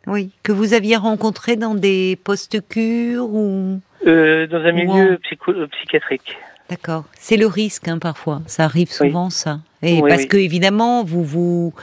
Oui. 0.07 0.31
Que 0.43 0.51
vous 0.51 0.73
aviez 0.73 0.95
rencontré 0.95 1.55
dans 1.55 1.75
des 1.75 2.17
postes 2.23 2.67
cures 2.67 3.29
ou 3.29 3.79
Euh, 4.07 4.47
dans 4.47 4.57
un 4.65 4.71
milieu 4.71 5.19
euh, 5.47 5.67
psychiatrique. 5.67 6.37
D'accord. 6.69 7.03
C'est 7.19 7.37
le 7.37 7.47
risque, 7.47 7.87
hein, 7.87 7.99
parfois. 7.99 8.41
Ça 8.47 8.63
arrive 8.63 8.91
souvent, 8.91 9.29
ça. 9.29 9.59
Et 9.83 10.01
Oui, 10.01 10.09
parce 10.09 10.21
oui. 10.23 10.27
que 10.27 10.37
évidemment, 10.37 11.03
vous 11.03 11.23
vous, 11.23 11.73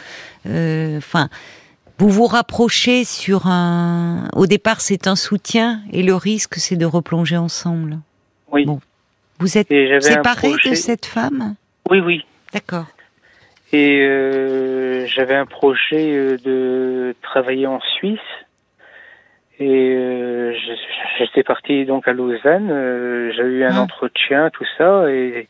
euh, 0.47 0.97
enfin, 0.99 1.29
vous 1.99 2.09
vous 2.09 2.27
rapprochez 2.27 3.05
sur 3.05 3.47
un. 3.47 4.29
Au 4.35 4.47
départ, 4.47 4.81
c'est 4.81 5.07
un 5.07 5.17
soutien, 5.17 5.83
et 5.93 6.03
le 6.03 6.15
risque, 6.15 6.55
c'est 6.57 6.77
de 6.77 6.87
replonger 6.87 7.37
ensemble. 7.37 7.99
Oui. 8.51 8.65
Bon. 8.65 8.81
Vous 9.41 9.59
êtes 9.59 9.69
séparé 10.03 10.55
de 10.65 10.75
cette 10.75 11.07
femme? 11.07 11.55
Oui, 11.91 12.01
oui. 12.01 12.25
D'accord. 12.53 12.87
Et 13.73 14.01
euh, 14.03 15.07
j'avais 15.07 15.35
un 15.35 15.47
projet 15.47 16.13
euh, 16.15 16.39
de 16.39 17.15
travailler 17.23 17.67
en 17.67 17.81
Suisse. 17.81 18.19
Et 19.61 19.95
euh, 19.95 20.55
j'étais 21.19 21.43
parti 21.43 21.85
donc 21.85 22.07
à 22.09 22.13
Lausanne. 22.13 22.71
euh, 22.71 23.31
J'ai 23.33 23.43
eu 23.43 23.65
un 23.65 23.77
Ah. 23.77 23.81
entretien, 23.83 24.51
tout 24.51 24.65
ça, 24.79 25.11
et 25.11 25.49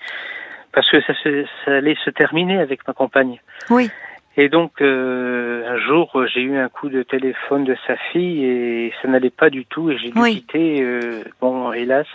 parce 0.73 0.91
que 0.91 1.01
ça, 1.03 1.15
se- 1.23 1.45
ça 1.65 1.73
allait 1.77 1.97
se 2.05 2.11
terminer 2.11 2.59
avec 2.59 2.87
ma 2.89 2.95
compagne. 2.95 3.41
Oui. 3.71 3.91
Et 4.37 4.49
donc 4.49 4.81
euh, 4.81 5.69
un 5.69 5.77
jour, 5.79 6.11
j'ai 6.33 6.41
eu 6.41 6.57
un 6.57 6.69
coup 6.69 6.89
de 6.89 7.03
téléphone 7.03 7.65
de 7.65 7.77
sa 7.87 7.97
fille 8.13 8.45
et 8.45 8.93
ça 9.03 9.09
n'allait 9.09 9.31
pas 9.31 9.51
du 9.51 9.65
tout. 9.67 9.91
Et 9.91 9.99
j'ai 9.99 10.11
dû 10.11 10.21
Oui. 10.21 10.33
quitter. 10.33 10.81
euh, 10.83 11.23
bon, 11.41 11.73
hélas. 11.73 12.07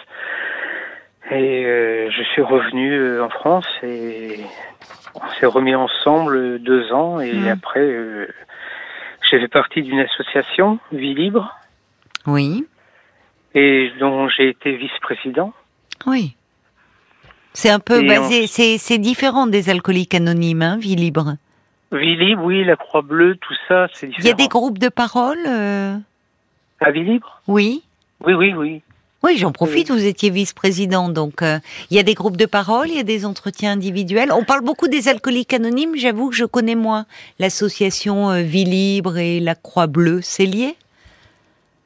Et 1.32 1.66
euh, 1.66 2.10
je 2.12 2.24
suis 2.24 2.42
revenu 2.42 2.94
euh, 2.94 3.24
en 3.24 3.30
France 3.30 3.68
et 3.84 4.40
on 5.24 5.30
s'est 5.40 5.46
remis 5.46 5.76
ensemble 5.76 6.60
deux 6.60 6.92
ans. 6.92 7.20
Et 7.20 7.34
Mm. 7.34 7.48
après, 7.48 7.80
euh, 7.82 8.28
j'ai 9.30 9.40
fait 9.40 9.48
partie 9.48 9.82
d'une 9.82 10.00
association, 10.00 10.80
Vie 10.92 11.14
Libre, 11.16 11.56
Oui. 12.28 12.66
et 13.56 13.92
dont 14.00 14.28
j'ai 14.30 14.50
été 14.50 14.76
vice-président. 14.76 15.54
Oui. 16.06 16.36
C'est 17.54 17.70
un 17.70 17.80
peu 17.80 18.04
Et 18.04 18.08
basé. 18.08 18.48
C'est 18.48 18.78
c'est 18.80 18.98
différent 18.98 19.46
des 19.48 19.70
alcooliques 19.70 20.16
anonymes, 20.16 20.64
hein, 20.64 20.78
vie 20.78 20.96
libre. 20.96 21.36
Vie 21.92 22.16
Libre, 22.16 22.44
oui, 22.44 22.64
la 22.64 22.76
Croix 22.76 23.04
Bleue, 23.04 23.36
tout 23.36 23.54
ça, 23.68 23.88
c'est 23.94 24.08
différent. 24.08 24.24
Il 24.26 24.28
y 24.28 24.32
a 24.32 24.34
des 24.34 24.48
groupes 24.48 24.80
de 24.80 24.90
parole. 24.90 25.38
euh, 25.48 25.96
À 26.80 26.90
Vie 26.92 27.04
Libre? 27.04 27.42
Oui. 27.48 27.84
Oui, 28.26 28.34
oui, 28.34 28.54
oui. 28.54 28.82
Oui, 29.26 29.38
j'en 29.38 29.54
profite, 29.54 29.90
vous 29.90 30.06
étiez 30.06 30.30
vice-président, 30.30 31.08
donc 31.08 31.42
euh, 31.42 31.60
il 31.90 31.96
y 31.96 32.00
a 32.00 32.04
des 32.04 32.14
groupes 32.14 32.36
de 32.36 32.46
parole, 32.46 32.90
il 32.90 32.98
y 32.98 33.00
a 33.00 33.04
des 33.04 33.26
entretiens 33.26 33.72
individuels. 33.72 34.34
On 34.34 34.44
parle 34.44 34.66
beaucoup 34.66 34.90
des 34.90 35.08
alcooliques 35.08 35.54
anonymes, 35.54 35.96
j'avoue 35.96 36.30
que 36.30 36.36
je 36.36 36.44
connais 36.44 36.76
moins 36.76 37.06
l'association 37.40 38.32
euh, 38.32 38.42
Vie 38.42 38.66
Libre 38.66 39.18
et 39.18 39.40
la 39.40 39.56
Croix 39.56 39.88
Bleue, 39.88 40.20
c'est 40.22 40.46
lié? 40.46 40.76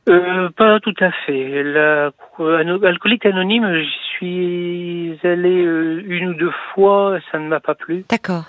Euh, 0.10 0.50
pas 0.50 0.80
tout 0.80 0.96
à 1.00 1.12
fait. 1.12 1.62
La 1.62 2.12
ano- 2.40 2.84
alcoolique 2.84 3.28
anonyme, 3.28 3.84
j'y 3.84 4.00
suis 4.16 5.20
allé 5.24 5.64
euh, 5.64 6.02
une 6.08 6.30
ou 6.30 6.34
deux 6.34 6.54
fois, 6.74 7.20
ça 7.32 7.38
ne 7.38 7.48
m'a 7.48 7.60
pas 7.60 7.76
plu. 7.76 8.04
D'accord. 8.10 8.46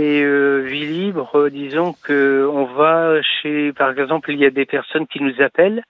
Et 0.00 0.20
euh, 0.22 0.66
vie 0.66 0.86
libre, 0.86 1.30
euh, 1.36 1.48
disons 1.48 1.94
que 2.02 2.50
on 2.52 2.64
va 2.64 3.22
chez, 3.22 3.72
par 3.72 3.96
exemple, 3.96 4.32
il 4.32 4.40
y 4.40 4.46
a 4.46 4.50
des 4.50 4.66
personnes 4.66 5.06
qui 5.06 5.22
nous 5.22 5.40
appellent, 5.40 5.84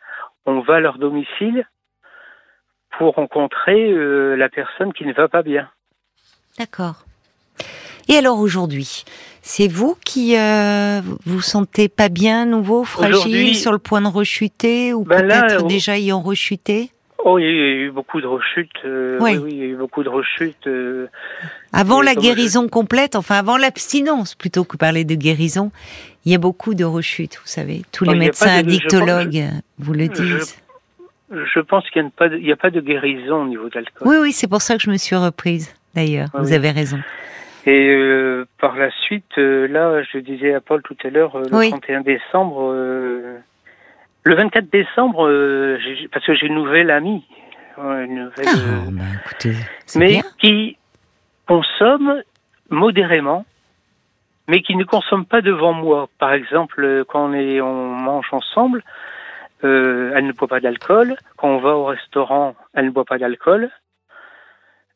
on 0.44 0.60
va 0.60 0.74
à 0.74 0.80
leur 0.80 0.98
domicile 0.98 1.64
pour 2.98 3.14
rencontrer 3.14 3.90
euh, 3.92 4.36
la 4.36 4.48
personne 4.48 4.92
qui 4.92 5.04
ne 5.04 5.12
va 5.12 5.28
pas 5.28 5.42
bien. 5.42 5.68
D'accord. 6.58 7.04
Et 8.08 8.16
alors 8.16 8.38
aujourd'hui, 8.38 9.04
c'est 9.42 9.66
vous 9.68 9.96
qui 10.04 10.36
euh, 10.36 11.00
vous 11.24 11.40
sentez 11.40 11.88
pas 11.88 12.08
bien, 12.10 12.44
nouveau, 12.46 12.84
fragile, 12.84 13.54
sur 13.56 13.72
le 13.72 13.78
point 13.78 14.02
de 14.02 14.08
rechuter, 14.08 14.92
ou 14.92 15.04
Ben 15.04 15.22
peut-être 15.22 15.62
oh. 15.64 15.66
déjà 15.66 15.96
ayant 15.96 16.20
rechuté? 16.20 16.90
Oh, 17.26 17.38
il 17.38 17.44
y 17.44 17.48
a 17.48 17.50
eu 17.50 17.90
beaucoup 17.90 18.20
de 18.20 18.26
rechutes. 18.26 18.68
euh, 18.84 19.16
Oui. 19.20 19.38
il 19.48 19.56
y 19.56 19.62
a 19.62 19.64
eu 19.64 19.76
beaucoup 19.76 20.02
de 20.02 20.10
rechutes. 20.10 20.66
euh, 20.66 21.06
Avant 21.72 22.02
la 22.02 22.12
je- 22.12 22.18
guérison 22.20 22.68
complète, 22.68 23.16
enfin 23.16 23.36
avant 23.36 23.56
l'abstinence, 23.56 24.34
plutôt 24.34 24.64
que 24.64 24.76
parler 24.76 25.04
de 25.06 25.14
guérison, 25.14 25.72
il 26.26 26.32
y 26.32 26.34
a 26.34 26.38
beaucoup 26.38 26.74
de 26.74 26.84
rechutes, 26.84 27.36
vous 27.42 27.48
savez. 27.48 27.82
Tous 27.92 28.04
les 28.04 28.12
y 28.12 28.18
médecins 28.18 28.56
de- 28.56 28.68
addictologues 28.68 29.44
vous 29.78 29.94
le 29.94 30.08
disent. 30.08 30.56
Je 31.30 31.60
pense 31.60 31.88
qu'il 31.90 32.02
n'y 32.02 32.08
a, 32.08 32.10
pas 32.16 32.28
de- 32.28 32.36
il 32.38 32.46
y 32.46 32.52
a 32.52 32.56
pas 32.56 32.70
de 32.70 32.80
guérison 32.80 33.42
au 33.42 33.46
niveau 33.46 33.68
de 33.68 33.74
l'alcool. 33.76 34.06
Oui, 34.08 34.16
oui, 34.20 34.32
c'est 34.32 34.48
pour 34.48 34.62
ça 34.62 34.76
que 34.76 34.82
je 34.82 34.90
me 34.90 34.96
suis 34.96 35.16
reprise, 35.16 35.74
d'ailleurs. 35.94 36.28
Ah 36.34 36.38
vous 36.40 36.48
oui. 36.50 36.54
avez 36.54 36.70
raison. 36.70 36.98
Et 37.66 37.88
euh, 37.88 38.44
par 38.60 38.76
la 38.76 38.90
suite, 38.90 39.38
euh, 39.38 39.66
là, 39.68 40.02
je 40.02 40.18
disais 40.18 40.52
à 40.54 40.60
Paul 40.60 40.82
tout 40.82 40.96
à 41.02 41.08
l'heure, 41.08 41.34
euh, 41.36 41.44
le 41.50 41.56
Oui. 41.56 41.70
31 41.70 42.02
décembre, 42.02 42.70
euh, 42.72 43.38
le 44.24 44.34
24 44.34 44.68
décembre, 44.70 45.26
euh, 45.28 45.78
parce 46.12 46.26
que 46.26 46.34
j'ai 46.34 46.46
une 46.46 46.54
nouvelle 46.56 46.90
amie, 46.90 47.24
une 47.78 48.24
nouvelle, 48.26 48.46
Ah, 48.46 48.90
bah, 48.90 49.02
écoutez, 49.24 49.54
mais 49.96 50.08
bien. 50.08 50.22
qui 50.38 50.76
consomme 51.46 52.22
modérément, 52.70 53.46
mais 54.48 54.60
qui 54.62 54.76
ne 54.76 54.84
consomme 54.84 55.24
pas 55.24 55.40
devant 55.40 55.72
moi. 55.72 56.08
Par 56.18 56.32
exemple, 56.34 57.04
quand 57.08 57.30
on, 57.30 57.32
est, 57.32 57.60
on 57.62 57.86
mange 57.94 58.26
ensemble, 58.32 58.82
euh, 59.64 60.12
elle 60.14 60.26
ne 60.26 60.32
boit 60.32 60.48
pas 60.48 60.60
d'alcool. 60.60 61.16
Quand 61.36 61.48
on 61.48 61.58
va 61.58 61.70
au 61.76 61.84
restaurant, 61.86 62.54
elle 62.74 62.86
ne 62.86 62.90
boit 62.90 63.04
pas 63.04 63.18
d'alcool. 63.18 63.70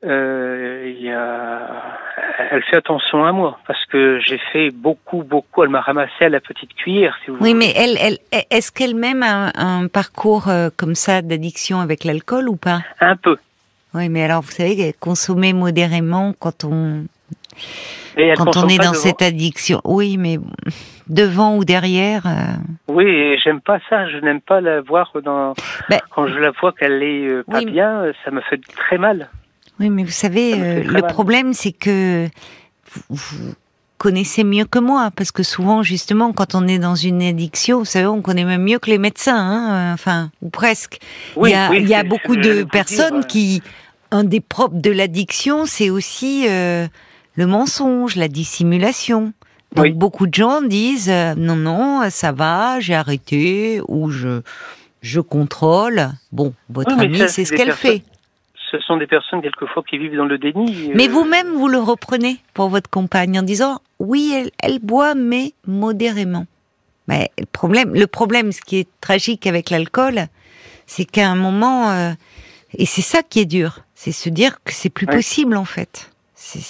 Euh, 0.04 0.84
il 0.96 1.02
y 1.02 1.10
a... 1.10 1.98
Elle 2.50 2.62
fait 2.62 2.76
attention 2.76 3.24
à 3.24 3.32
moi 3.32 3.58
parce 3.66 3.84
que 3.86 4.20
j'ai 4.20 4.38
fait 4.52 4.70
beaucoup, 4.70 5.24
beaucoup. 5.24 5.64
Elle 5.64 5.70
m'a 5.70 5.80
ramassé 5.80 6.24
à 6.26 6.28
la 6.28 6.40
petite 6.40 6.72
cuillère, 6.74 7.16
si 7.24 7.30
vous 7.30 7.38
Oui, 7.40 7.52
voulez. 7.52 7.66
mais 7.66 7.72
elle, 7.76 7.96
elle, 8.00 8.18
est-ce 8.50 8.70
qu'elle-même 8.70 9.24
a 9.24 9.50
un, 9.56 9.82
un 9.82 9.88
parcours 9.88 10.48
euh, 10.48 10.68
comme 10.76 10.94
ça 10.94 11.20
d'addiction 11.20 11.80
avec 11.80 12.04
l'alcool 12.04 12.48
ou 12.48 12.56
pas? 12.56 12.78
Un 13.00 13.16
peu. 13.16 13.36
Oui, 13.94 14.08
mais 14.08 14.22
alors 14.22 14.42
vous 14.42 14.50
savez, 14.52 14.94
consommer 15.00 15.52
modérément 15.52 16.32
quand 16.38 16.64
on 16.64 17.06
quand 18.36 18.56
on 18.56 18.68
est 18.68 18.78
dans 18.78 18.90
devant. 18.90 18.94
cette 18.94 19.22
addiction. 19.22 19.80
Oui, 19.84 20.16
mais 20.18 20.38
devant 21.08 21.56
ou 21.56 21.64
derrière. 21.64 22.26
euh, 22.26 22.54
Oui, 22.88 23.04
et 23.06 23.38
j'aime 23.42 23.60
pas 23.60 23.78
ça. 23.88 24.08
Je 24.08 24.18
n'aime 24.18 24.40
pas 24.40 24.60
la 24.60 24.80
voir 24.80 25.12
dans. 25.24 25.54
Ben- 25.88 26.00
Quand 26.14 26.26
je 26.26 26.34
la 26.38 26.50
vois 26.60 26.72
qu'elle 26.72 27.02
est 27.02 27.26
euh, 27.28 27.44
pas 27.50 27.58
Oui, 27.58 27.66
bien, 27.66 28.04
ça 28.24 28.30
me 28.30 28.40
fait 28.42 28.60
très 28.76 28.98
mal. 28.98 29.28
Oui, 29.80 29.90
mais 29.90 30.02
vous 30.04 30.10
savez, 30.10 30.54
euh, 30.54 30.82
le 30.82 31.00
mal. 31.02 31.06
problème, 31.06 31.52
c'est 31.52 31.70
que 31.72 32.26
vous, 32.90 33.02
vous 33.10 33.54
connaissez 33.96 34.42
mieux 34.44 34.64
que 34.64 34.78
moi, 34.80 35.10
parce 35.14 35.30
que 35.32 35.42
souvent, 35.44 35.82
justement, 35.84 36.32
quand 36.32 36.54
on 36.56 36.66
est 36.66 36.78
dans 36.80 36.94
une 36.96 37.22
addiction, 37.22 37.78
vous 37.80 37.84
savez, 37.84 38.06
on 38.06 38.20
connaît 38.22 38.44
même 38.44 38.62
mieux 38.62 38.78
que 38.80 38.90
les 38.90 38.98
médecins, 38.98 39.36
hein, 39.36 39.90
euh, 39.90 39.94
enfin, 39.94 40.30
ou 40.42 40.50
presque. 40.50 40.98
Oui, 41.36 41.50
il 41.50 41.52
y 41.52 41.56
a, 41.56 41.70
oui, 41.70 41.78
il 41.82 41.88
y 41.88 41.94
a 41.94 42.00
c'est- 42.02 42.08
beaucoup 42.08 42.34
de 42.36 42.64
personnes 42.64 43.20
dire. 43.20 43.26
qui, 43.28 43.62
un 44.10 44.24
des 44.24 44.40
propres 44.40 44.76
de 44.80 44.90
l'addiction, 44.90 45.64
c'est 45.66 45.90
aussi 45.90 46.46
le 47.38 47.46
mensonge, 47.46 48.16
la 48.16 48.26
dissimulation. 48.26 49.32
Donc 49.76 49.84
Oui. 49.84 49.92
beaucoup 49.92 50.26
de 50.26 50.34
gens 50.34 50.60
disent 50.60 51.08
euh, 51.10 51.34
non 51.36 51.54
non 51.56 52.08
ça 52.10 52.32
va 52.32 52.80
j'ai 52.80 52.94
arrêté 52.94 53.80
ou 53.86 54.10
je 54.10 54.40
je 55.02 55.20
contrôle 55.20 56.08
bon 56.32 56.52
votre 56.70 56.90
Oui, 56.96 57.08
mais 57.08 57.20
amie 57.20 57.30
c'est 57.30 57.44
ce 57.44 57.52
qu'elle 57.52 57.72
fait 57.72 58.02
Ce 58.70 58.78
sont 58.80 58.96
des 58.96 59.06
personnes 59.06 59.40
quelquefois 59.42 59.82
qui 59.88 59.98
vivent 59.98 60.16
dans 60.16 60.24
le 60.24 60.38
déni. 60.38 60.90
mais 60.94 61.06
euh, 61.08 61.12
vous-même, 61.12 61.48
vous 61.52 61.68
le 61.68 61.78
reprenez 61.78 62.38
pour 62.54 62.70
votre 62.70 62.90
compagne 62.90 63.38
en 63.38 63.42
disant 63.42 63.80
oui, 64.00 64.32
elle, 64.34 64.50
elle 64.62 64.78
boit, 64.80 65.14
mais 65.14 65.52
modérément. 65.66 66.46
Mais 67.08 67.30
le 67.38 67.46
problème, 67.46 67.94
le 67.94 68.06
problème, 68.06 68.52
ce 68.52 68.60
qui 68.62 68.76
est 68.78 68.88
tragique 69.00 69.46
avec 69.46 69.70
l'alcool, 69.70 70.26
c'est 70.86 71.04
qu'à 71.04 71.28
un 71.28 71.36
moment, 71.36 71.90
euh, 71.90 72.12
et 72.74 72.86
c'est 72.86 73.02
ça 73.02 73.22
qui 73.22 73.40
est 73.40 73.46
dur, 73.58 73.80
c'est 73.94 74.12
se 74.12 74.28
dire 74.28 74.52
que 74.64 74.72
c'est 74.72 74.90
plus 74.90 75.06
possible 75.06 75.56
en 75.56 75.64
fait. 75.64 76.10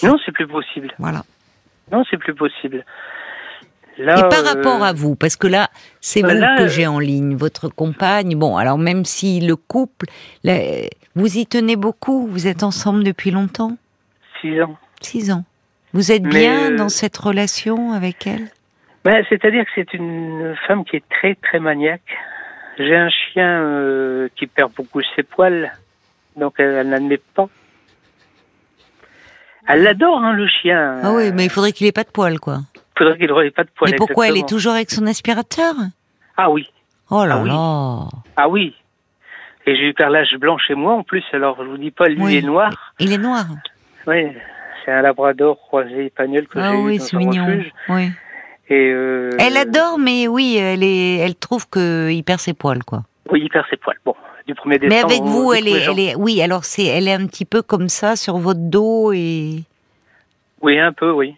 Non, 0.03 0.17
c'est 0.25 0.33
plus 0.33 0.47
possible. 0.47 0.93
Voilà. 0.99 1.23
Non, 1.93 2.05
c'est 2.11 2.17
plus 2.17 2.35
possible. 2.35 2.85
Là, 3.99 4.19
Et 4.19 4.29
par 4.29 4.41
euh, 4.41 4.55
rapport 4.55 4.85
à 4.85 4.93
vous, 4.93 5.17
parce 5.17 5.37
que 5.37 5.49
là, 5.49 5.69
c'est 6.01 6.23
bah 6.23 6.33
vous 6.33 6.41
là, 6.41 6.57
que 6.57 6.63
euh, 6.63 6.69
j'ai 6.69 6.87
en 6.87 7.01
ligne, 7.01 7.35
votre 7.37 7.69
compagne. 7.69 8.37
Bon, 8.37 8.57
alors 8.57 8.79
même 8.79 9.05
si 9.05 9.41
le 9.41 9.57
couple, 9.57 10.07
là, 10.45 10.55
vous 11.17 11.39
y 11.39 11.47
tenez 11.47 11.75
beaucoup, 11.75 12.29
vous 12.29 12.47
êtes 12.47 12.63
ensemble 12.63 13.03
depuis 13.03 13.31
longtemps, 13.33 13.77
Six 14.41 14.63
ans. 14.63 14.77
six 15.01 15.33
ans. 15.33 15.45
Vous 15.93 16.13
êtes 16.13 16.23
Mais, 16.23 16.29
bien 16.31 16.73
euh, 16.73 16.77
dans 16.77 16.89
cette 16.89 17.17
relation 17.17 17.93
avec 17.93 18.27
elle? 18.27 18.49
Ben, 19.05 19.25
C'est-à-dire 19.29 19.65
que 19.65 19.71
c'est 19.75 19.93
une 19.95 20.55
femme 20.67 20.85
qui 20.85 20.97
est 20.97 21.09
très, 21.09 21.35
très 21.35 21.59
maniaque. 21.59 22.03
J'ai 22.79 22.95
un 22.95 23.09
chien 23.11 23.63
euh, 23.63 24.29
qui 24.37 24.47
perd 24.47 24.73
beaucoup 24.77 25.01
ses 25.17 25.25
poils, 25.25 25.73
donc 26.37 26.55
elle, 26.59 26.75
elle 26.75 26.89
n'admet 26.91 27.21
pas. 27.35 27.49
Elle 29.69 29.83
l'adore, 29.83 30.19
hein, 30.19 30.33
le 30.33 30.47
chien. 30.49 31.01
Ah 31.03 31.13
oui, 31.13 31.31
mais 31.33 31.45
il 31.45 31.51
faudrait 31.51 31.73
qu'il 31.73 31.87
ait 31.87 31.93
pas 31.93 32.05
de 32.05 32.11
poils, 32.11 32.41
quoi. 32.41 32.59
faudrait 32.97 33.19
qu'il 33.19 33.29
n'aurait 33.29 33.51
pas 33.51 33.65
de 33.65 33.71
poils. 33.77 33.91
mais 33.91 33.97
pourquoi 33.97 34.29
elle 34.29 34.37
est 34.39 34.49
toujours 34.49 34.73
avec 34.73 34.91
son 34.91 35.07
aspirateur? 35.07 35.75
Ah 36.37 36.51
oui, 36.51 36.69
Oh 37.11 37.25
là 37.25 37.37
Ah 37.39 37.43
oui. 37.43 37.49
là 37.49 38.09
ah 38.37 38.49
oui. 38.49 38.75
Et 39.67 39.77
j'ai 39.77 39.89
eu 39.89 39.95
perlage 39.95 40.35
blanc 40.41 40.57
chez 40.59 40.75
moi 40.75 40.95
en 40.95 41.03
plus, 41.03 41.23
alors 41.33 41.57
je 41.63 41.69
vous 41.69 41.77
dis 41.77 41.91
pas, 41.91 42.07
lui 42.07 42.21
Oui. 42.23 42.37
est 42.37 42.43
noir. 42.43 42.95
Il 42.99 43.13
est 43.13 43.19
noir. 43.19 43.45
Oui, 44.07 44.29
c'est 44.85 44.93
un 44.93 45.03
labrador 45.03 45.59
croisé 45.59 46.07
espagnol 46.07 46.47
que 46.49 46.59
Ah 46.59 46.71
j'ai 46.73 46.77
oui, 46.79 46.95
eu 46.95 46.99
dans 46.99 47.05
c'est 47.05 47.17
un 47.17 47.19
mignon. 47.19 47.47
refuge. 47.47 47.73
Oui. 47.91 48.11
Et 48.71 48.91
euh, 48.93 49.31
Elle 49.39 49.57
adore, 49.57 49.99
mais 49.99 50.29
oui, 50.29 50.57
elle 50.59 50.83
est, 50.83 51.17
elle 51.19 51.35
trouve 51.35 51.69
que 51.69 52.11
il 52.11 52.23
perd 52.23 52.41
ses 52.41 52.55
poils, 52.55 52.85
quoi. 52.85 53.03
Oui, 53.31 53.41
il 53.43 53.49
perd 53.51 53.67
ses 53.71 53.77
poils. 53.77 53.97
Bon, 54.05 54.15
du 54.49 54.55
1er 54.55 54.79
décembre. 54.81 54.89
Mais 54.89 55.01
avec 55.15 55.23
vous, 55.23 55.53
elle 55.53 55.69
est, 55.69 55.73
1er 55.73 55.77
elle 55.77 55.83
janvier. 55.85 56.09
est, 56.11 56.15
oui. 56.17 56.43
Alors 56.43 56.65
c'est, 56.65 56.85
elle 56.87 57.07
est 57.07 57.13
un 57.13 57.27
petit 57.27 57.45
peu 57.45 57.63
comme 57.63 57.89
ça 57.89 58.17
sur 58.17 58.39
votre 58.39 58.61
dos 58.61 59.13
et 59.13 59.63
Oui, 60.63 60.79
un 60.81 60.93
peu, 60.93 61.13
oui. 61.13 61.37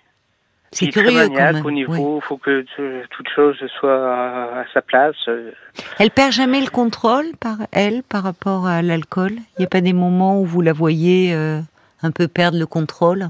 c'est 0.73 0.87
curieux 0.87 1.29
quand 1.29 1.53
même. 1.53 1.65
au 1.65 1.69
oui. 1.69 1.75
niveau, 1.75 2.21
faut 2.21 2.37
que 2.39 2.65
toute 3.11 3.29
chose 3.35 3.57
soit 3.79 3.93
à, 4.15 4.61
à 4.61 4.65
sa 4.73 4.81
place. 4.81 5.17
euh. 5.29 5.51
Elle 5.99 6.11
perd 6.11 6.33
jamais 6.33 6.61
le 6.61 6.71
contrôle 6.71 7.27
par 7.41 7.57
elle 7.73 8.03
par 8.05 8.23
rapport 8.23 8.67
à 8.67 8.81
l'alcool? 8.81 9.33
Il 9.33 9.61
n'y 9.61 9.65
a 9.65 9.69
pas 9.69 9.81
des 9.81 9.93
moments 9.93 10.41
où 10.41 10.45
vous 10.47 10.61
la 10.63 10.73
voyez 10.73 11.35
euh, 11.35 11.61
un 12.03 12.11
peu 12.13 12.29
perdre 12.29 12.59
le 12.59 12.67
contrôle? 12.67 13.29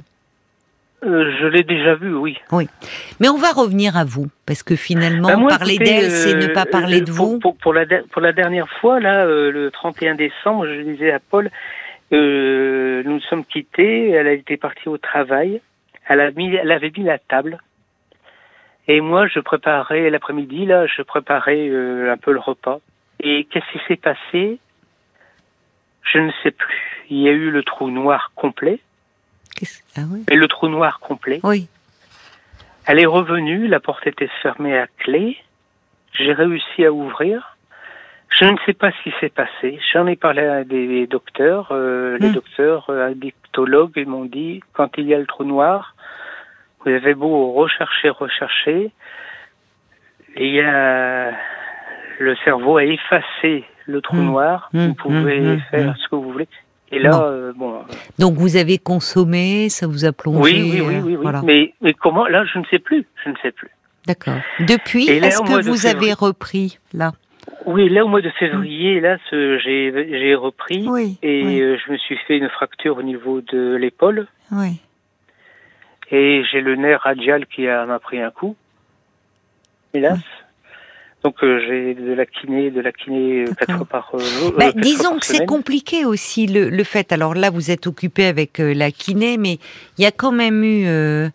Euh, 1.02 1.32
je 1.40 1.46
l'ai 1.46 1.62
déjà 1.62 1.94
vu, 1.94 2.14
oui. 2.14 2.38
Mais 3.20 3.28
on 3.28 3.38
va 3.38 3.52
revenir 3.52 3.96
à 3.96 4.04
vous 4.04 4.26
parce 4.46 4.62
que 4.62 4.76
finalement 4.76 5.28
Bah, 5.28 5.36
moi, 5.36 5.48
parler 5.48 5.78
d'elle, 5.78 6.10
c'est 6.10 6.34
ne 6.34 6.50
euh, 6.50 6.52
pas 6.52 6.66
parler 6.66 7.00
euh, 7.00 7.04
de 7.04 7.12
pour, 7.12 7.26
vous. 7.26 7.38
Pour, 7.38 7.56
pour 7.56 7.72
la, 7.72 7.86
pour 8.10 8.20
la 8.20 8.32
dernière 8.32 8.68
fois, 8.80 9.00
là, 9.00 9.24
euh, 9.24 9.50
le 9.50 9.70
31 9.70 10.14
décembre, 10.14 10.66
je 10.66 10.82
disais 10.82 11.10
à 11.10 11.18
Paul, 11.18 11.50
euh, 12.12 13.02
nous 13.04 13.14
nous 13.14 13.20
sommes 13.20 13.44
quittés, 13.44 14.10
elle 14.10 14.26
été 14.26 14.56
partie 14.56 14.88
au 14.88 14.98
travail, 14.98 15.62
elle, 16.08 16.20
a 16.20 16.30
mis, 16.32 16.54
elle 16.54 16.72
avait 16.72 16.92
mis 16.94 17.04
la 17.04 17.18
table, 17.18 17.58
et 18.92 19.00
moi, 19.00 19.28
je 19.28 19.38
préparais 19.38 20.10
l'après-midi, 20.10 20.66
là, 20.66 20.86
je 20.88 21.02
préparais 21.02 21.68
euh, 21.68 22.12
un 22.12 22.16
peu 22.16 22.32
le 22.32 22.40
repas. 22.40 22.80
Et 23.20 23.44
qu'est-ce 23.44 23.70
qui 23.70 23.78
s'est 23.86 23.96
passé? 23.96 24.58
Je 26.02 26.18
ne 26.18 26.32
sais 26.42 26.50
plus. 26.50 27.06
Il 27.08 27.18
y 27.18 27.28
a 27.28 27.32
eu 27.32 27.52
le 27.52 27.62
trou 27.62 27.88
noir 27.88 28.32
complet, 28.34 28.80
Ah 29.96 30.02
oui. 30.10 30.24
et 30.30 30.36
le 30.36 30.46
trou 30.48 30.68
noir 30.68 31.00
complet. 31.00 31.40
Oui. 31.42 31.68
Elle 32.86 32.98
est 33.00 33.06
revenue, 33.06 33.66
la 33.68 33.80
porte 33.80 34.06
était 34.06 34.30
fermée 34.42 34.76
à 34.78 34.86
clé. 34.98 35.36
J'ai 36.12 36.32
réussi 36.32 36.84
à 36.84 36.92
ouvrir. 36.92 37.56
Je 38.30 38.44
ne 38.44 38.56
sais 38.64 38.72
pas 38.72 38.90
ce 38.92 39.02
qui 39.02 39.12
s'est 39.20 39.28
passé. 39.28 39.78
J'en 39.92 40.06
ai 40.06 40.16
parlé 40.16 40.42
à 40.42 40.64
des 40.64 41.06
docteurs. 41.06 41.68
euh, 41.72 42.16
Les 42.18 42.28
Hmm. 42.28 42.32
docteurs 42.34 42.86
euh, 42.90 43.10
addictologues 43.10 43.92
ils 43.96 44.06
m'ont 44.08 44.24
dit 44.24 44.62
quand 44.72 44.90
il 44.98 45.06
y 45.06 45.14
a 45.14 45.18
le 45.18 45.26
trou 45.26 45.44
noir, 45.44 45.94
vous 46.84 46.90
avez 46.92 47.14
beau 47.14 47.52
rechercher, 47.52 48.08
rechercher, 48.10 48.90
il 50.36 50.52
y 50.54 50.60
a 50.60 51.32
le 52.18 52.36
cerveau 52.44 52.76
a 52.76 52.84
effacé 52.84 53.64
le 53.86 54.00
trou 54.00 54.16
Hmm. 54.16 54.26
noir. 54.26 54.68
Hmm, 54.72 54.86
Vous 54.88 54.94
pouvez 54.94 55.40
hmm, 55.40 55.54
hmm, 55.54 55.60
faire 55.70 55.90
hmm. 55.90 55.96
ce 55.96 56.08
que 56.08 56.14
vous 56.16 56.32
voulez. 56.32 56.48
Et 56.92 56.98
là, 56.98 57.10
Bon. 57.10 57.22
euh, 57.22 57.52
bon, 57.54 57.74
euh, 57.74 57.82
Donc 58.18 58.34
vous 58.34 58.56
avez 58.56 58.78
consommé, 58.78 59.68
ça 59.68 59.86
vous 59.86 60.04
a 60.04 60.12
plongé. 60.12 60.60
oui, 60.62 60.70
oui, 60.72 60.80
oui, 60.80 60.94
oui, 60.96 61.02
oui. 61.14 61.18
Voilà. 61.22 61.42
Mais, 61.42 61.72
mais 61.80 61.94
comment 61.94 62.26
Là, 62.26 62.44
je 62.52 62.58
ne 62.58 62.64
sais 62.66 62.78
plus. 62.80 63.06
Je 63.24 63.30
ne 63.30 63.36
sais 63.42 63.52
plus. 63.52 63.70
D'accord. 64.06 64.38
Depuis, 64.60 65.08
est-ce 65.08 65.40
que 65.42 65.68
vous 65.68 65.86
avez 65.86 66.12
repris 66.12 66.78
là? 66.92 67.12
Oui, 67.66 67.88
là 67.90 68.04
au 68.04 68.08
mois 68.08 68.22
de 68.22 68.30
février, 68.30 69.00
là, 69.00 69.18
j'ai 69.30 70.34
repris 70.34 70.86
Oui. 70.88 71.18
et 71.22 71.44
oui, 71.44 71.60
euh, 71.60 71.76
je 71.86 71.92
me 71.92 71.98
suis 71.98 72.16
fait 72.26 72.38
une 72.38 72.48
fracture 72.48 72.96
au 72.96 73.02
niveau 73.02 73.40
de 73.40 73.74
l'épaule 73.76 74.26
oui. 74.50 74.80
et 76.10 76.42
j'ai 76.50 76.60
le 76.60 76.76
nerf 76.76 77.00
radial 77.02 77.46
qui 77.46 77.68
a- 77.68 77.84
m'a 77.86 77.98
pris 77.98 78.20
un 78.20 78.30
coup, 78.30 78.56
hélas. 79.94 80.18
Donc 81.22 81.34
euh, 81.42 81.60
j'ai 81.66 81.94
de 81.94 82.12
la 82.14 82.24
kiné, 82.24 82.70
de 82.70 82.80
la 82.80 82.92
kiné 82.92 83.42
euh, 83.42 83.44
quatre 83.46 83.58
D'accord. 83.68 83.76
fois 83.76 83.86
par 83.86 84.10
euh, 84.14 84.18
jour. 84.20 84.52
Bah, 84.58 84.66
euh, 84.68 84.72
quatre 84.72 84.72
fois 84.72 84.82
disons 84.82 85.10
par 85.10 85.20
que 85.20 85.26
c'est 85.26 85.46
compliqué 85.46 86.04
aussi 86.06 86.46
le, 86.46 86.70
le 86.70 86.84
fait. 86.84 87.12
Alors 87.12 87.34
là, 87.34 87.50
vous 87.50 87.70
êtes 87.70 87.86
occupé 87.86 88.24
avec 88.24 88.58
euh, 88.58 88.72
la 88.72 88.90
kiné, 88.90 89.36
mais 89.36 89.58
il 89.98 90.02
y 90.02 90.06
a 90.06 90.12
quand 90.12 90.32
même 90.32 90.64
eu 90.64 90.86
euh, 90.86 91.28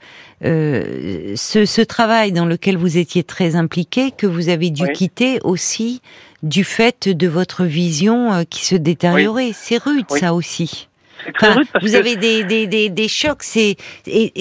euh, 0.43 1.33
ce, 1.35 1.65
ce 1.65 1.81
travail 1.81 2.31
dans 2.31 2.45
lequel 2.45 2.77
vous 2.77 2.97
étiez 2.97 3.23
très 3.23 3.55
impliqué 3.55 4.11
que 4.11 4.25
vous 4.27 4.49
avez 4.49 4.69
dû 4.71 4.83
Oui. 4.83 4.93
quitter 4.93 5.39
aussi 5.43 6.01
du 6.43 6.63
fait 6.63 7.07
de 7.09 7.27
votre 7.27 7.63
vision 7.63 8.33
euh, 8.33 8.43
qui 8.43 8.65
se 8.65 8.75
détériorait. 8.75 9.51
C'est 9.53 9.77
rude 9.81 10.05
Oui. 10.09 10.19
ça 10.19 10.33
aussi. 10.33 10.87
C'est 11.23 11.32
très 11.34 11.47
Enfin, 11.47 11.60
rude 11.60 11.67
parce 11.71 11.86
vous 11.86 11.91
que 11.91 11.97
avez 11.97 12.15
des, 12.17 12.43
des, 12.43 12.67
des, 12.67 12.89
des 12.89 13.08
chocs, 13.08 13.41
c'est 13.43 13.78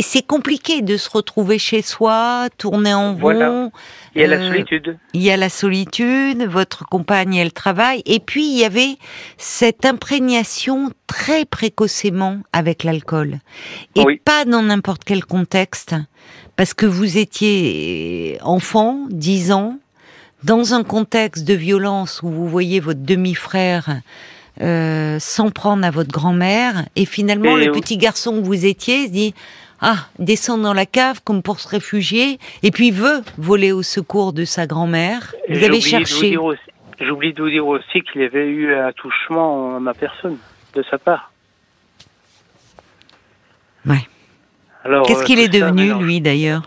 c'est 0.01 0.27
compliqué 0.27 0.83
de 0.83 0.97
se 0.97 1.09
retrouver 1.11 1.59
chez 1.59 1.83
soi, 1.83 2.49
tourner 2.59 2.93
en 2.95 3.15
Voilà. 3.15 3.49
rond. 3.51 3.73
il 4.15 4.21
y 4.23 4.25
a 4.25 4.27
la 4.29 4.37
euh, 4.37 4.51
solitude. 4.51 4.99
Il 5.15 5.23
y 5.23 5.31
a 5.31 5.37
la 5.37 5.49
solitude, 5.49 6.43
votre 6.47 6.85
compagne 6.85 7.35
elle 7.37 7.53
travaille, 7.53 8.03
et 8.07 8.21
puis 8.21 8.45
il 8.47 8.59
y 8.59 8.65
avait 8.65 8.97
cette 9.39 9.85
imprégnation 9.87 10.91
très 11.07 11.45
précocement 11.45 12.39
avec 12.53 12.85
l'alcool, 12.85 13.39
et 13.95 14.03
Oui. 14.03 14.21
pas 14.25 14.45
dans 14.45 14.63
n'importe 14.63 15.05
quel 15.05 15.25
contexte, 15.25 15.95
parce 16.57 16.75
que 16.75 16.87
vous 16.87 17.19
étiez 17.19 18.39
enfant, 18.43 19.07
10 19.11 19.53
ans, 19.53 19.79
dans 20.43 20.75
un 20.75 20.83
contexte 20.85 21.45
de 21.45 21.55
violence 21.55 22.21
où 22.23 22.29
vous 22.29 22.47
voyez 22.49 22.79
votre 22.81 23.01
demi-frère 23.01 24.01
euh, 24.61 25.19
s'en 25.19 25.51
prendre 25.51 25.85
à 25.85 25.91
votre 25.91 26.11
grand-mère, 26.13 26.85
et 26.97 27.05
finalement 27.07 27.57
Et 27.59 27.65
le 27.67 27.73
oui. 27.73 27.81
petit 27.81 27.97
garçon 27.99 28.41
que 28.41 28.47
vous 28.47 28.67
étiez 28.67 29.07
se 29.07 29.11
dit 29.13 29.35
ah, 29.81 30.07
descend 30.19 30.63
dans 30.63 30.73
la 30.73 30.87
cave 30.87 31.21
comme 31.25 31.43
pour 31.43 31.61
se 31.61 31.69
réfugier, 31.69 32.39
et 32.63 32.71
puis 32.71 32.91
veut 32.91 33.23
voler 33.39 33.73
au 33.73 33.83
secours 33.83 34.33
de 34.33 34.45
sa 34.45 34.67
grand-mère. 34.67 35.35
Vous 35.49 35.57
avez 35.57 35.67
oublié 35.67 35.81
de 35.93 35.99
vous 35.99 36.07
cherché. 36.07 36.31
dire 36.31 36.45
aussi- 36.45 36.61
J'ai 37.01 37.11
oublié 37.11 37.33
de 37.33 37.43
vous 37.43 37.51
dire 37.51 37.67
aussi 37.67 38.01
qu'il 38.03 38.23
y 38.23 38.25
avait 38.25 38.47
eu 38.47 38.75
un 38.75 38.87
attouchement 38.87 39.77
à 39.77 39.81
ma 39.81 39.93
personne, 39.95 40.39
de 40.75 40.85
sa 40.91 40.97
part. 40.99 41.33
Ouais. 43.87 44.07
Alors, 44.85 45.07
Qu'est-ce 45.07 45.23
euh, 45.23 45.25
qu'il 45.25 45.39
est 45.41 45.49
devenu, 45.49 45.93
lui, 46.03 46.21
d'ailleurs? 46.21 46.63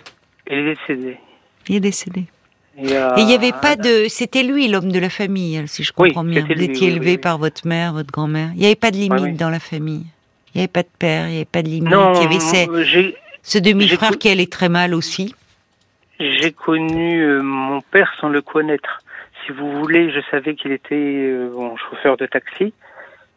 Il 0.49 0.57
est 0.57 0.75
décédé. 0.75 1.17
Il 1.67 1.75
est 1.75 1.79
décédé. 1.79 2.25
Il 2.79 2.93
a- 2.95 3.15
Et 3.17 3.21
il 3.21 3.25
n'y 3.27 3.33
avait 3.33 3.51
pas 3.53 3.75
de. 3.75 4.05
C'était 4.07 4.43
lui, 4.43 4.67
l'homme 4.67 4.91
de 4.91 4.99
la 4.99 5.09
famille, 5.09 5.63
si 5.67 5.83
je. 5.83 5.91
Oui, 5.97 6.09
comprends 6.09 6.23
bien. 6.23 6.45
Vous 6.45 6.61
étiez 6.61 6.89
élevé 6.91 7.11
oui. 7.11 7.17
par 7.17 7.37
votre 7.37 7.65
mère, 7.67 7.93
votre 7.93 8.11
grand-mère. 8.11 8.49
Il 8.53 8.59
n'y 8.59 8.65
avait 8.67 8.75
pas 8.75 8.91
de 8.91 8.97
limite 8.97 9.19
Ouais, 9.21 9.31
dans 9.31 9.49
la 9.49 9.59
famille. 9.59 10.05
Il 10.53 10.57
n'y 10.59 10.61
avait 10.61 10.67
pas 10.67 10.83
de 10.83 10.89
père, 10.99 11.25
il 11.27 11.31
n'y 11.31 11.35
avait 11.37 11.45
pas 11.45 11.61
de 11.63 11.67
limite. 11.69 11.91
Non, 11.91 12.13
il 12.15 12.21
y 12.21 12.25
avait 12.25 12.39
ces- 12.39 12.67
euh, 12.69 13.11
ce 13.43 13.57
demi-frère 13.57 14.17
qui 14.17 14.29
allait 14.29 14.47
très 14.47 14.69
mal 14.69 14.93
aussi. 14.93 15.33
j'ai 16.19 16.51
connu 16.51 17.21
euh, 17.21 17.41
mon 17.43 17.81
père 17.81 18.11
sans 18.19 18.29
le 18.29 18.41
connaître. 18.41 19.01
Si 19.45 19.51
vous 19.51 19.71
voulez, 19.79 20.11
je 20.11 20.19
savais 20.31 20.55
qu'il 20.55 20.71
était 20.71 20.95
euh, 20.95 21.49
bon, 21.53 21.75
chauffeur 21.77 22.17
de 22.17 22.25
taxi, 22.25 22.73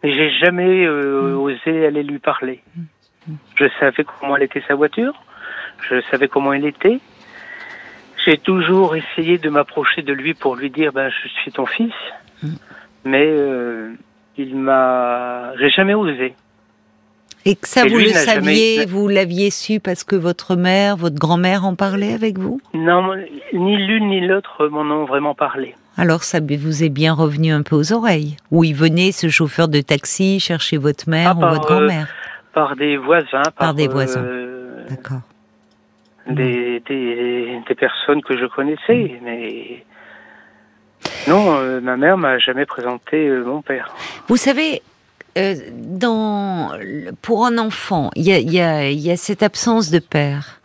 mais 0.02 0.12
j'ai 0.14 0.30
jamais 0.38 0.86
euh, 0.86 1.34
Mm. 1.34 1.38
osé 1.38 1.86
aller 1.86 2.02
lui 2.02 2.18
parler. 2.18 2.62
Je 3.56 3.66
savais 3.78 4.02
comment 4.04 4.34
elle 4.36 4.44
était 4.44 4.62
sa 4.66 4.74
voiture, 4.76 5.12
je 5.90 6.00
savais 6.10 6.26
comment 6.28 6.52
elle 6.54 6.64
était. 6.64 7.00
J'ai 8.24 8.38
toujours 8.38 8.96
essayé 8.96 9.38
de 9.38 9.48
m'approcher 9.48 10.02
de 10.02 10.12
lui 10.12 10.34
pour 10.34 10.56
lui 10.56 10.70
dire 10.70 10.92
ben, 10.92 11.10
je 11.10 11.28
suis 11.28 11.52
ton 11.52 11.66
fils, 11.66 11.92
Mm. 12.42 12.48
mais 13.04 13.26
euh, 13.26 13.92
il 14.38 14.56
m'a. 14.56 15.52
J'ai 15.58 15.70
jamais 15.70 15.94
osé. 15.94 16.34
Et 17.46 17.54
que 17.56 17.66
ça, 17.66 17.86
Et 17.86 17.88
vous 17.88 17.96
le 17.96 18.04
jamais- 18.04 18.14
saviez, 18.24 18.84
vous 18.86 19.08
l'aviez 19.08 19.50
su 19.50 19.80
parce 19.80 20.04
que 20.04 20.14
votre 20.16 20.56
mère, 20.56 20.96
votre 20.96 21.16
grand-mère 21.16 21.64
en 21.64 21.74
parlait 21.74 22.12
avec 22.12 22.38
vous? 22.38 22.60
Non, 22.74 23.14
ni 23.54 23.76
l'une 23.78 24.08
ni 24.08 24.20
l'autre 24.26 24.68
m'en 24.68 24.82
ont 24.82 25.06
vraiment 25.06 25.34
parlé. 25.34 25.74
Alors 25.96 26.22
ça 26.22 26.38
vous 26.40 26.84
est 26.84 26.88
bien 26.90 27.14
revenu 27.14 27.50
un 27.52 27.62
peu 27.62 27.76
aux 27.76 27.92
oreilles. 27.94 28.36
Où 28.50 28.64
il 28.64 28.74
venait, 28.74 29.12
ce 29.12 29.28
chauffeur 29.30 29.68
de 29.68 29.80
taxi, 29.80 30.38
chercher 30.40 30.76
votre 30.76 31.08
mère 31.08 31.30
Ah, 31.32 31.36
ou 31.36 31.40
par, 31.40 31.54
votre 31.54 31.72
euh, 31.72 31.76
grand-mère. 31.78 32.08
Par 32.52 32.76
des 32.76 32.96
voisins, 32.98 33.42
par, 33.58 33.74
des 33.74 33.88
voisins. 33.88 34.22
euh, 34.22 34.84
D'accord. 34.88 35.20
Des, 36.30 36.80
des, 36.88 37.60
des 37.66 37.74
personnes 37.74 38.22
que 38.22 38.36
je 38.38 38.46
connaissais, 38.46 39.20
mais 39.22 39.84
non, 41.28 41.56
euh, 41.58 41.80
ma 41.80 41.96
mère 41.96 42.16
m'a 42.18 42.38
jamais 42.38 42.66
présenté 42.66 43.28
euh, 43.28 43.44
mon 43.44 43.62
père. 43.62 43.94
Vous 44.28 44.36
savez, 44.36 44.82
euh, 45.38 45.54
dans, 45.72 46.72
pour 47.22 47.46
un 47.46 47.58
enfant, 47.58 48.10
il 48.16 48.24
y 48.24 48.32
a, 48.32 48.38
il 48.38 48.52
y, 48.52 48.60
a, 48.60 48.90
il 48.90 48.98
y 49.00 49.10
a 49.10 49.16
cette 49.16 49.42
absence 49.42 49.90
de 49.90 49.98
père. 49.98 50.60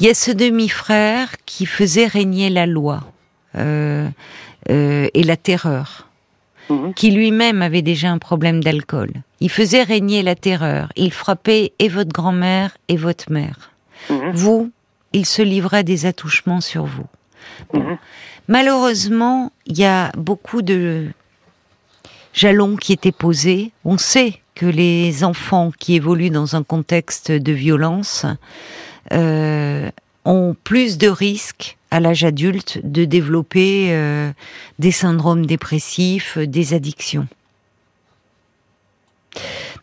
Il 0.00 0.06
y 0.06 0.10
a 0.10 0.14
ce 0.14 0.30
demi-frère 0.30 1.28
qui 1.46 1.66
faisait 1.66 2.06
régner 2.06 2.50
la 2.50 2.66
loi 2.66 3.00
et 3.56 5.22
la 5.24 5.36
terreur, 5.36 6.08
Mhm. 6.70 6.94
qui 6.94 7.10
lui-même 7.10 7.60
avait 7.62 7.82
déjà 7.82 8.10
un 8.10 8.18
problème 8.18 8.62
d'alcool. 8.64 9.10
Il 9.40 9.50
faisait 9.50 9.82
régner 9.82 10.22
la 10.22 10.34
terreur. 10.34 10.88
Il 10.96 11.12
frappait 11.12 11.72
et 11.78 11.88
votre 11.88 12.10
grand-mère 12.10 12.76
et 12.88 12.96
votre 12.96 13.30
mère. 13.30 13.70
Mhm. 14.10 14.30
Vous, 14.32 14.70
il 15.14 15.26
se 15.26 15.42
livrait 15.42 15.84
des 15.84 16.06
attouchements 16.06 16.60
sur 16.60 16.84
vous. 16.84 17.06
Mhm. 17.72 17.98
Malheureusement, 18.48 19.52
il 19.66 19.78
y 19.78 19.84
a 19.84 20.12
beaucoup 20.16 20.60
de 20.60 21.08
jalons 22.34 22.76
qui 22.76 22.92
étaient 22.92 23.12
posés. 23.12 23.72
On 23.84 23.96
sait 23.96 24.40
que 24.54 24.66
les 24.66 25.24
enfants 25.24 25.72
qui 25.78 25.94
évoluent 25.94 26.30
dans 26.30 26.56
un 26.56 26.62
contexte 26.62 27.32
de 27.32 27.52
violence 27.52 28.26
euh, 29.12 29.90
ont 30.24 30.54
plus 30.64 30.98
de 30.98 31.08
risques 31.08 31.76
à 31.90 32.00
l'âge 32.00 32.24
adulte 32.24 32.80
de 32.84 33.04
développer 33.04 33.88
euh, 33.90 34.32
des 34.78 34.90
syndromes 34.90 35.46
dépressifs, 35.46 36.38
des 36.38 36.74
addictions. 36.74 37.28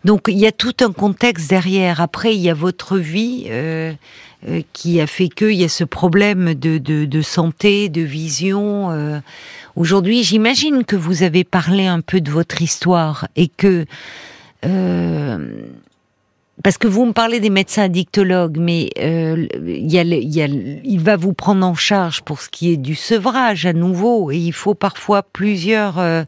Donc 0.04 0.24
il 0.28 0.38
y 0.38 0.48
a 0.48 0.52
tout 0.52 0.76
un 0.82 0.92
contexte 0.92 1.50
derrière. 1.50 2.02
Après, 2.02 2.36
il 2.36 2.42
y 2.42 2.50
a 2.50 2.54
votre 2.54 2.98
vie 2.98 3.46
euh, 3.50 3.94
euh, 4.48 4.62
qui 4.74 5.00
a 5.02 5.08
fait 5.08 5.30
qu'il 5.30 5.54
y 5.54 5.64
a 5.64 5.70
ce 5.70 5.84
problème 5.84 6.54
de, 6.54 6.78
de, 6.78 7.06
de 7.06 7.22
santé, 7.22 7.90
de 7.90 8.02
vision. 8.02 8.92
euh. 8.92 9.20
Aujourd'hui, 9.76 10.24
j'imagine 10.24 10.84
que 10.84 10.96
vous 10.96 11.24
avez 11.24 11.44
parlé 11.44 11.88
un 11.88 12.02
peu 12.02 12.22
de 12.22 12.32
votre 12.32 12.62
histoire 12.62 13.28
et 13.36 13.48
que 13.48 13.86
euh, 14.66 15.64
parce 16.64 16.78
que 16.78 16.88
vous 16.88 17.06
me 17.06 17.14
parlez 17.14 17.40
des 17.40 17.50
médecins 17.50 17.84
addictologues, 17.84 18.58
mais 18.60 18.90
euh, 19.00 19.48
il, 19.66 19.92
y 19.92 19.98
a, 19.98 20.04
il, 20.04 20.30
y 20.30 20.42
a 20.44 20.48
il 20.48 21.00
va 21.00 21.16
vous 21.16 21.34
prendre 21.34 21.66
en 21.66 21.74
charge 21.74 22.22
pour 22.22 22.42
ce 22.42 22.50
qui 22.50 22.72
est 22.72 22.78
du 22.78 22.94
sevrage 22.94 23.66
à 23.66 23.74
nouveau, 23.74 24.32
et 24.32 24.38
il 24.38 24.54
faut 24.54 24.76
parfois 24.76 25.24
plusieurs 25.24 25.98
euh, 25.98 26.24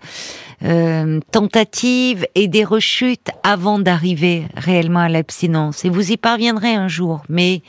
euh, 0.63 1.19
tentatives 1.32 2.26
et 2.34 2.47
des 2.47 2.63
rechutes 2.63 3.30
avant 3.43 3.78
d'arriver 3.78 4.47
réellement 4.56 5.02
à 5.02 5.10
l'abstinence. 5.10 5.86
Et 5.86 5.89
vous 5.89 6.12
y 6.12 6.17
parviendrez 6.17 6.73
un 6.73 6.88
jour, 6.88 7.21
mais 7.30 7.62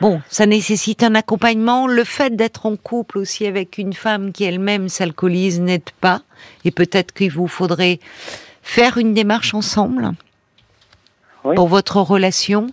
bon, 0.00 0.20
ça 0.28 0.46
nécessite 0.46 1.02
un 1.02 1.14
accompagnement. 1.14 1.86
Le 1.86 2.04
fait 2.04 2.34
d'être 2.36 2.66
en 2.66 2.76
couple 2.76 3.18
aussi 3.18 3.46
avec 3.46 3.78
une 3.78 3.92
femme 3.92 4.32
qui 4.32 4.44
elle-même 4.44 4.88
s'alcoolise 4.88 5.60
n'aide 5.60 5.90
pas, 6.00 6.22
et 6.64 6.70
peut-être 6.70 7.12
qu'il 7.12 7.30
vous 7.32 7.48
faudrait 7.48 8.00
faire 8.62 8.98
une 8.98 9.14
démarche 9.14 9.54
ensemble 9.54 10.12
Oui. 11.44 11.54
pour 11.54 11.68
votre 11.68 11.98
relation. 11.98 12.68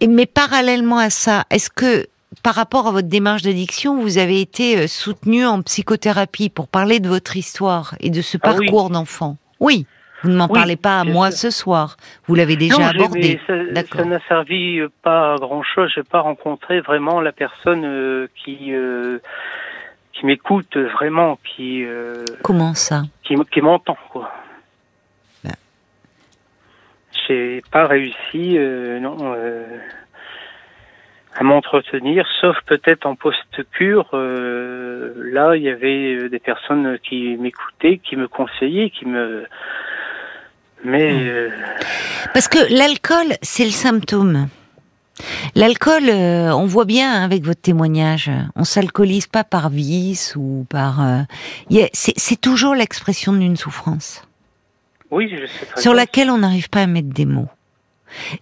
Et, 0.00 0.08
mais 0.08 0.26
parallèlement 0.26 0.98
à 0.98 1.10
ça, 1.10 1.44
est-ce 1.50 1.70
que 1.70 2.08
par 2.42 2.54
rapport 2.54 2.88
à 2.88 2.92
votre 2.92 3.08
démarche 3.08 3.42
d'addiction, 3.42 4.00
vous 4.00 4.18
avez 4.18 4.40
été 4.40 4.78
euh, 4.78 4.86
soutenu 4.88 5.44
en 5.46 5.62
psychothérapie 5.62 6.48
pour 6.48 6.66
parler 6.66 6.98
de 6.98 7.08
votre 7.08 7.36
histoire 7.36 7.94
et 8.00 8.10
de 8.10 8.22
ce 8.22 8.36
Ah 8.42 8.54
oui. 8.56 8.66
parcours 8.66 8.90
d'enfant? 8.90 9.36
Oui. 9.60 9.86
Vous 10.22 10.30
ne 10.30 10.36
m'en 10.36 10.46
Oui, 10.48 10.54
parlez 10.58 10.76
pas 10.76 11.00
à 11.00 11.04
moi 11.04 11.30
sûr. 11.30 11.38
ce 11.38 11.50
soir. 11.50 11.96
Vous 12.26 12.34
l'avez 12.34 12.56
déjà 12.56 12.78
non, 12.78 12.86
abordé. 12.86 13.40
ça- 13.46 14.04
n'a 14.04 14.20
servi 14.28 14.80
pas 15.02 15.34
à 15.34 15.36
grand 15.36 15.62
chose. 15.62 15.90
J'ai 15.94 16.02
pas 16.04 16.20
rencontré 16.20 16.80
vraiment 16.80 17.20
la 17.20 17.32
personne 17.32 17.84
euh, 17.84 18.28
qui 18.44 18.72
euh, 18.72 19.18
qui 20.12 20.26
m'écoute 20.26 20.76
vraiment, 20.76 21.38
qui 21.44 21.84
euh, 21.84 22.24
Comment 22.42 22.74
ça? 22.74 23.02
qui, 23.24 23.60
m'entend 23.62 23.96
quoi. 24.10 24.30
Ben. 25.42 25.52
J'ai 27.26 27.62
pas 27.72 27.86
réussi, 27.86 28.56
euh, 28.58 29.00
non, 29.00 29.16
euh, 29.22 29.64
à 31.34 31.42
m'entretenir, 31.44 32.26
sauf 32.40 32.56
peut-être 32.66 33.06
en 33.06 33.14
post-cure. 33.16 34.10
euh, 34.12 35.14
là, 35.16 35.56
il 35.56 35.62
y 35.62 35.68
avait 35.70 36.28
des 36.28 36.38
personnes 36.38 36.98
qui 37.02 37.36
m'écoutaient, 37.38 37.98
qui 37.98 38.16
me 38.16 38.28
conseillaient, 38.28 38.90
qui 38.90 39.06
me. 39.06 39.46
Mais 40.84 41.12
euh, 41.12 41.48
Parce 42.34 42.48
que 42.48 42.58
l'alcool, 42.72 43.36
c'est 43.42 43.64
le 43.64 43.70
symptôme. 43.70 44.48
L'alcool, 45.54 46.08
euh, 46.08 46.50
on 46.54 46.66
voit 46.66 46.84
bien 46.86 47.12
hein, 47.12 47.22
avec 47.24 47.44
votre 47.44 47.60
témoignage, 47.60 48.30
on 48.56 48.64
s'alcoolise 48.64 49.26
pas 49.26 49.44
par 49.44 49.68
vice 49.68 50.34
ou 50.36 50.66
par. 50.68 51.00
euh, 51.02 51.20
c'est 51.92 52.14
c'est 52.16 52.40
toujours 52.40 52.74
l'expression 52.74 53.32
d'une 53.32 53.56
souffrance 53.56 54.22
oui, 55.10 55.28
je 55.30 55.46
sais 55.46 55.66
très 55.66 55.80
sur 55.82 55.92
bien. 55.92 56.00
laquelle 56.00 56.30
on 56.30 56.38
n'arrive 56.38 56.70
pas 56.70 56.80
à 56.82 56.86
mettre 56.86 57.10
des 57.10 57.26
mots. 57.26 57.48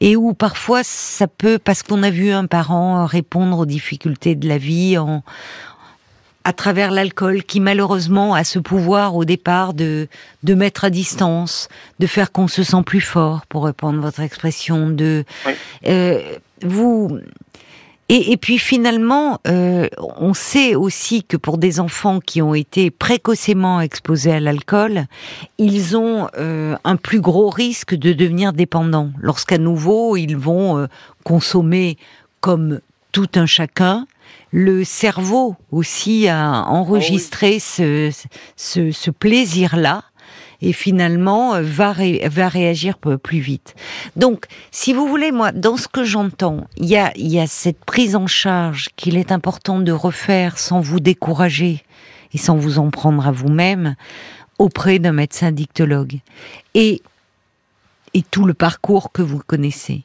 Et 0.00 0.14
où 0.14 0.34
parfois 0.34 0.82
ça 0.84 1.26
peut, 1.26 1.58
parce 1.58 1.82
qu'on 1.82 2.04
a 2.04 2.10
vu 2.10 2.30
un 2.30 2.46
parent 2.46 3.06
répondre 3.06 3.58
aux 3.58 3.66
difficultés 3.66 4.36
de 4.36 4.48
la 4.48 4.56
vie 4.58 4.96
en, 4.96 5.24
à 6.44 6.52
travers 6.52 6.90
l'alcool, 6.90 7.42
qui 7.42 7.60
malheureusement 7.60 8.34
a 8.34 8.44
ce 8.44 8.58
pouvoir 8.58 9.14
au 9.14 9.24
départ 9.24 9.74
de, 9.74 10.08
de 10.42 10.54
mettre 10.54 10.84
à 10.84 10.90
distance, 10.90 11.68
de 11.98 12.06
faire 12.06 12.32
qu'on 12.32 12.48
se 12.48 12.62
sent 12.62 12.82
plus 12.84 13.02
fort, 13.02 13.44
pour 13.48 13.62
reprendre 13.62 14.00
votre 14.00 14.20
expression, 14.20 14.88
de, 14.90 15.24
Oui. 15.46 15.52
euh, 15.88 16.20
vous, 16.62 17.18
Et, 18.08 18.32
et 18.32 18.36
puis 18.36 18.58
finalement, 18.58 19.38
euh, 19.46 19.86
on 20.18 20.34
sait 20.34 20.74
aussi 20.74 21.22
que 21.22 21.36
pour 21.36 21.58
des 21.58 21.78
enfants 21.78 22.18
qui 22.18 22.42
ont 22.42 22.54
été 22.54 22.90
précocement 22.90 23.80
exposés 23.80 24.32
à 24.32 24.40
l'alcool, 24.40 25.06
ils 25.58 25.96
ont 25.96 26.26
euh, 26.36 26.74
un 26.82 26.96
plus 26.96 27.20
gros 27.20 27.50
risque 27.50 27.94
de 27.94 28.12
devenir 28.12 28.52
dépendants. 28.52 29.10
Lorsqu'à 29.20 29.58
nouveau, 29.58 30.16
ils 30.16 30.36
vont 30.36 30.76
euh, 30.76 30.86
consommer 31.22 31.98
comme 32.40 32.80
tout 33.12 33.28
un 33.36 33.46
chacun, 33.46 34.06
le 34.52 34.84
cerveau 34.84 35.56
aussi 35.70 36.28
a 36.28 36.64
enregistré 36.64 37.58
ce, 37.60 38.10
ce, 38.56 38.90
ce 38.90 39.10
plaisir-là 39.10 40.04
et 40.62 40.72
finalement 40.72 41.54
euh, 41.54 41.62
va, 41.62 41.92
ré- 41.92 42.28
va 42.28 42.48
réagir 42.48 42.98
plus 42.98 43.38
vite. 43.38 43.74
Donc, 44.16 44.46
si 44.70 44.92
vous 44.92 45.06
voulez, 45.06 45.32
moi, 45.32 45.52
dans 45.52 45.76
ce 45.76 45.88
que 45.88 46.04
j'entends, 46.04 46.66
il 46.76 46.86
y 46.86 46.96
a, 46.96 47.12
il 47.16 47.28
y 47.28 47.40
a 47.40 47.46
cette 47.46 47.84
prise 47.84 48.14
en 48.16 48.26
charge 48.26 48.90
qu'il 48.96 49.16
est 49.16 49.32
important 49.32 49.78
de 49.78 49.92
refaire 49.92 50.58
sans 50.58 50.80
vous 50.80 51.00
décourager 51.00 51.82
et 52.34 52.38
sans 52.38 52.56
vous 52.56 52.78
en 52.78 52.90
prendre 52.90 53.26
à 53.26 53.32
vous-même 53.32 53.94
auprès 54.58 54.98
d'un 54.98 55.12
médecin 55.12 55.52
dictologue. 55.52 56.18
Et, 56.74 57.00
et 58.12 58.22
tout 58.22 58.44
le 58.44 58.52
parcours 58.54 59.12
que 59.12 59.22
vous 59.22 59.40
connaissez. 59.46 60.02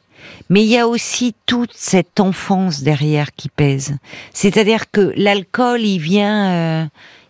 Mais 0.50 0.64
il 0.64 0.70
y 0.70 0.78
a 0.78 0.88
aussi 0.88 1.36
toute 1.46 1.74
cette 1.74 2.20
enfance 2.20 2.82
derrière 2.82 3.34
qui 3.36 3.50
pèse. 3.50 3.98
C'est-à-dire 4.34 4.92
que 4.92 5.14
l'alcool, 5.16 5.82
il 5.82 6.00
vient, 6.00 6.52
euh, 6.52 6.86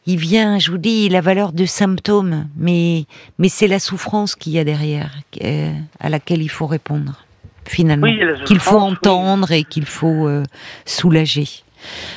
il 0.06 0.18
vient, 0.18 0.60
je 0.60 0.72
vous 0.72 0.78
dis, 0.78 1.10
la 1.10 1.22
valeur 1.22 1.52
de 1.52 1.66
symptôme, 1.66 2.48
mais 2.58 3.06
mais 3.38 3.50
c'est 3.50 3.68
la 3.68 3.80
souffrance 3.80 4.36
qu'il 4.36 4.54
y 4.54 4.60
a 4.60 4.64
derrière, 4.64 5.12
euh, 5.44 5.72
à 6.00 6.10
laquelle 6.10 6.42
il 6.42 6.50
faut 6.50 6.68
répondre, 6.68 7.26
finalement, 7.66 8.08
Oui, 8.08 8.20
qu'il 8.46 8.60
faut 8.60 8.78
oui. 8.78 8.92
entendre 8.92 9.52
et 9.52 9.64
qu'il 9.64 9.86
faut 9.86 10.28
euh, 10.28 10.44
soulager. 10.86 11.48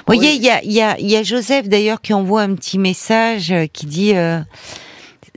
Vous 0.06 0.14
voyez, 0.14 0.32
il 0.34 0.42
y 0.42 0.48
a, 0.48 0.64
y, 0.64 0.80
a, 0.80 0.98
il 0.98 1.10
y 1.10 1.16
a 1.16 1.22
Joseph 1.22 1.68
d'ailleurs 1.68 2.00
qui 2.00 2.14
envoie 2.14 2.40
un 2.40 2.54
petit 2.54 2.78
message 2.78 3.52
qui 3.74 3.84
dit 3.84 4.14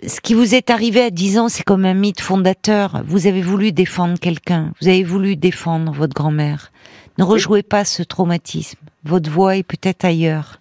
ce 0.05 0.19
qui 0.21 0.33
vous 0.33 0.55
est 0.55 0.69
arrivé 0.69 1.01
à 1.01 1.09
10 1.09 1.39
ans, 1.39 1.49
c'est 1.49 1.63
comme 1.63 1.85
un 1.85 1.93
mythe 1.93 2.21
fondateur. 2.21 3.03
Vous 3.05 3.27
avez 3.27 3.41
voulu 3.41 3.71
défendre 3.71 4.19
quelqu'un, 4.19 4.71
vous 4.81 4.87
avez 4.87 5.03
voulu 5.03 5.35
défendre 5.35 5.91
votre 5.91 6.13
grand-mère. 6.13 6.71
Ne 7.17 7.23
rejouez 7.23 7.63
pas 7.63 7.85
ce 7.85 8.03
traumatisme. 8.03 8.79
Votre 9.03 9.29
voix 9.29 9.57
est 9.57 9.63
peut-être 9.63 10.05
ailleurs. 10.05 10.59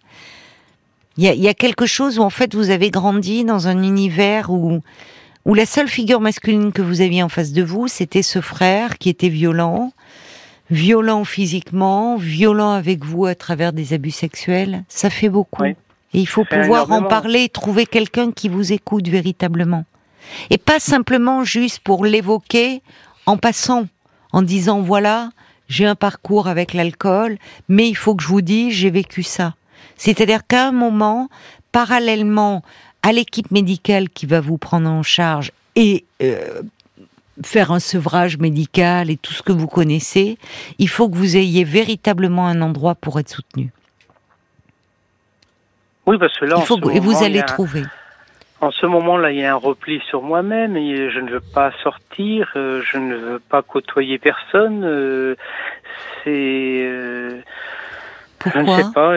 Il 1.16 1.24
y 1.24 1.28
a, 1.28 1.34
il 1.34 1.40
y 1.40 1.48
a 1.48 1.54
quelque 1.54 1.86
chose 1.86 2.18
où 2.18 2.22
en 2.22 2.30
fait 2.30 2.54
vous 2.54 2.70
avez 2.70 2.90
grandi 2.90 3.44
dans 3.44 3.68
un 3.68 3.82
univers 3.82 4.50
où 4.50 4.80
où 5.46 5.54
la 5.54 5.66
seule 5.66 5.88
figure 5.88 6.20
masculine 6.20 6.72
que 6.72 6.82
vous 6.82 7.00
aviez 7.00 7.22
en 7.22 7.28
face 7.28 7.52
de 7.52 7.62
vous, 7.62 7.88
c'était 7.88 8.22
ce 8.22 8.40
frère 8.40 8.98
qui 8.98 9.08
était 9.08 9.30
violent, 9.30 9.92
violent 10.70 11.24
physiquement, 11.24 12.16
violent 12.16 12.72
avec 12.72 13.04
vous 13.04 13.24
à 13.24 13.34
travers 13.34 13.72
des 13.72 13.94
abus 13.94 14.10
sexuels. 14.10 14.84
Ça 14.88 15.08
fait 15.08 15.30
beaucoup. 15.30 15.62
Oui. 15.62 15.76
Et 16.12 16.20
il 16.20 16.26
faut 16.26 16.44
pouvoir 16.44 16.90
en 16.90 17.02
parler 17.02 17.48
trouver 17.48 17.86
quelqu'un 17.86 18.32
qui 18.32 18.48
vous 18.48 18.72
écoute 18.72 19.08
véritablement. 19.08 19.84
Et 20.50 20.58
pas 20.58 20.80
simplement 20.80 21.44
juste 21.44 21.80
pour 21.80 22.04
l'évoquer 22.04 22.82
en 23.26 23.36
passant, 23.36 23.86
en 24.32 24.42
disant 24.42 24.80
voilà, 24.80 25.30
j'ai 25.68 25.86
un 25.86 25.94
parcours 25.94 26.48
avec 26.48 26.74
l'alcool, 26.74 27.38
mais 27.68 27.88
il 27.88 27.96
faut 27.96 28.14
que 28.14 28.22
je 28.22 28.28
vous 28.28 28.40
dise, 28.40 28.74
j'ai 28.74 28.90
vécu 28.90 29.22
ça. 29.22 29.54
C'est-à-dire 29.96 30.46
qu'à 30.46 30.68
un 30.68 30.72
moment, 30.72 31.28
parallèlement 31.72 32.62
à 33.02 33.12
l'équipe 33.12 33.50
médicale 33.50 34.10
qui 34.10 34.26
va 34.26 34.40
vous 34.40 34.58
prendre 34.58 34.88
en 34.88 35.02
charge 35.02 35.52
et 35.76 36.04
euh, 36.22 36.62
faire 37.42 37.70
un 37.70 37.80
sevrage 37.80 38.38
médical 38.38 39.10
et 39.10 39.16
tout 39.16 39.32
ce 39.32 39.42
que 39.42 39.52
vous 39.52 39.68
connaissez, 39.68 40.38
il 40.78 40.88
faut 40.88 41.08
que 41.08 41.16
vous 41.16 41.36
ayez 41.36 41.64
véritablement 41.64 42.46
un 42.46 42.60
endroit 42.62 42.94
pour 42.94 43.18
être 43.20 43.30
soutenu. 43.30 43.70
Oui, 46.10 46.18
parce 46.18 46.36
que 46.36 46.44
là, 46.44 46.56
Il 46.56 46.58
en 46.58 46.60
faut 46.62 46.74
ce 46.76 46.80
que- 46.80 46.98
vous 46.98 47.22
allez 47.22 47.38
un- 47.38 47.42
trouver. 47.44 47.84
En 48.60 48.72
ce 48.72 48.84
moment-là, 48.84 49.30
il 49.30 49.38
y 49.38 49.44
a 49.44 49.52
un 49.52 49.56
repli 49.56 50.02
sur 50.10 50.22
moi-même 50.22 50.76
et 50.76 51.08
je 51.10 51.20
ne 51.20 51.30
veux 51.30 51.40
pas 51.54 51.70
sortir, 51.84 52.50
euh, 52.56 52.82
je 52.84 52.98
ne 52.98 53.14
veux 53.14 53.38
pas 53.38 53.62
côtoyer 53.62 54.18
personne. 54.18 54.82
euh, 54.84 55.36
c'est, 56.24 56.80
euh, 56.82 57.40
je 58.44 58.58
ne 58.58 58.64
Pourquoi 58.64 58.76
sais 58.76 58.92
pas, 58.92 59.12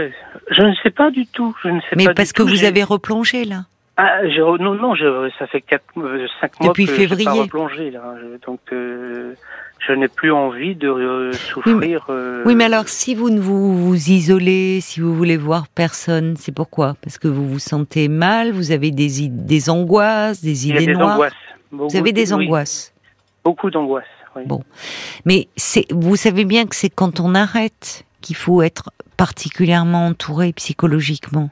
je 0.52 0.62
ne 0.62 0.74
sais 0.84 0.92
pas 0.92 1.10
du 1.10 1.26
tout. 1.28 1.56
Je 1.64 1.70
ne 1.70 1.80
sais 1.82 1.96
Mais 1.98 2.06
pas 2.06 2.14
parce 2.14 2.32
que 2.32 2.44
tout, 2.44 2.48
vous 2.50 2.64
avez 2.64 2.84
replongé 2.84 3.44
là. 3.44 3.64
Ah, 3.98 4.22
non, 4.60 4.76
non, 4.76 4.94
je- 4.96 5.30
ça 5.40 5.48
fait 5.48 5.62
quatre, 5.62 5.84
cinq 6.40 6.60
mois 6.62 6.74
que 6.74 6.86
février. 6.86 7.26
pas 7.26 7.34
replongé 7.34 7.90
là. 7.92 8.16
Je- 8.22 8.46
donc, 8.46 8.60
je 9.88 9.94
n'ai 9.94 10.08
plus 10.08 10.32
envie 10.32 10.76
de 10.76 10.88
euh, 10.88 11.34
souffrir. 11.34 12.06
euh, 12.10 12.44
Oui, 12.46 12.56
mais 12.56 12.66
alors 12.66 12.88
si 12.88 13.16
vous 13.16 13.30
ne 13.30 13.40
vous, 13.40 13.78
vous 13.88 14.10
isolez, 14.10 14.80
si 14.82 15.00
vous 15.02 15.14
voulez 15.16 15.38
voir 15.38 15.68
personne, 15.68 16.36
c'est 16.38 16.52
pourquoi? 16.54 16.96
Parce 17.02 17.18
que 17.18 17.28
vous 17.28 17.48
vous 17.48 17.60
sentez 17.60 18.08
mal, 18.08 18.52
vous 18.52 18.72
avez 18.72 18.92
des, 18.92 19.70
angoisses, 19.70 20.42
des 20.42 20.68
il 20.68 20.74
y 20.74 20.78
a 20.78 20.82
idées 20.82 20.86
des 20.94 20.94
noires. 20.98 21.16
angoisses. 21.16 21.34
Beaucoup, 21.72 21.90
Vous 21.90 21.98
avez 21.98 22.12
des 22.14 22.34
oui, 22.34 22.46
angoisses. 22.46 22.94
beaucoup 23.44 23.70
d'angoisses. 23.70 24.06
Oui. 24.36 24.44
Bon. 24.46 24.64
Mais 25.26 25.48
vous 25.92 26.16
savez 26.16 26.46
bien 26.46 26.66
que 26.66 26.76
c'est 26.76 26.90
quand 26.90 27.20
on 27.20 27.36
arrête 27.36 28.06
qu'il 28.22 28.36
faut 28.36 28.62
être 28.62 28.90
particulièrement 29.18 30.08
entouré 30.08 30.54
psychologiquement. 30.54 31.50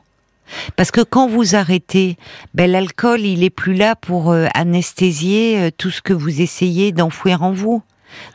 Parce 0.75 0.91
que 0.91 1.01
quand 1.01 1.27
vous 1.27 1.55
arrêtez, 1.55 2.17
ben 2.53 2.69
l'alcool, 2.69 3.21
il 3.21 3.43
est 3.43 3.49
plus 3.49 3.73
là 3.73 3.95
pour 3.95 4.31
euh, 4.31 4.47
anesthésier 4.53 5.59
euh, 5.59 5.69
tout 5.77 5.89
ce 5.91 6.01
que 6.01 6.13
vous 6.13 6.41
essayez 6.41 6.91
d'enfouir 6.91 7.43
en 7.43 7.51
vous. 7.51 7.81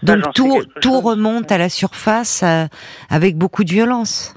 Ça, 0.06 0.16
Donc 0.16 0.34
tout, 0.34 0.62
tout 0.80 1.00
remonte 1.00 1.50
à 1.52 1.58
la 1.58 1.68
surface 1.68 2.42
euh, 2.42 2.66
avec 3.10 3.36
beaucoup 3.36 3.64
de 3.64 3.70
violence. 3.70 4.34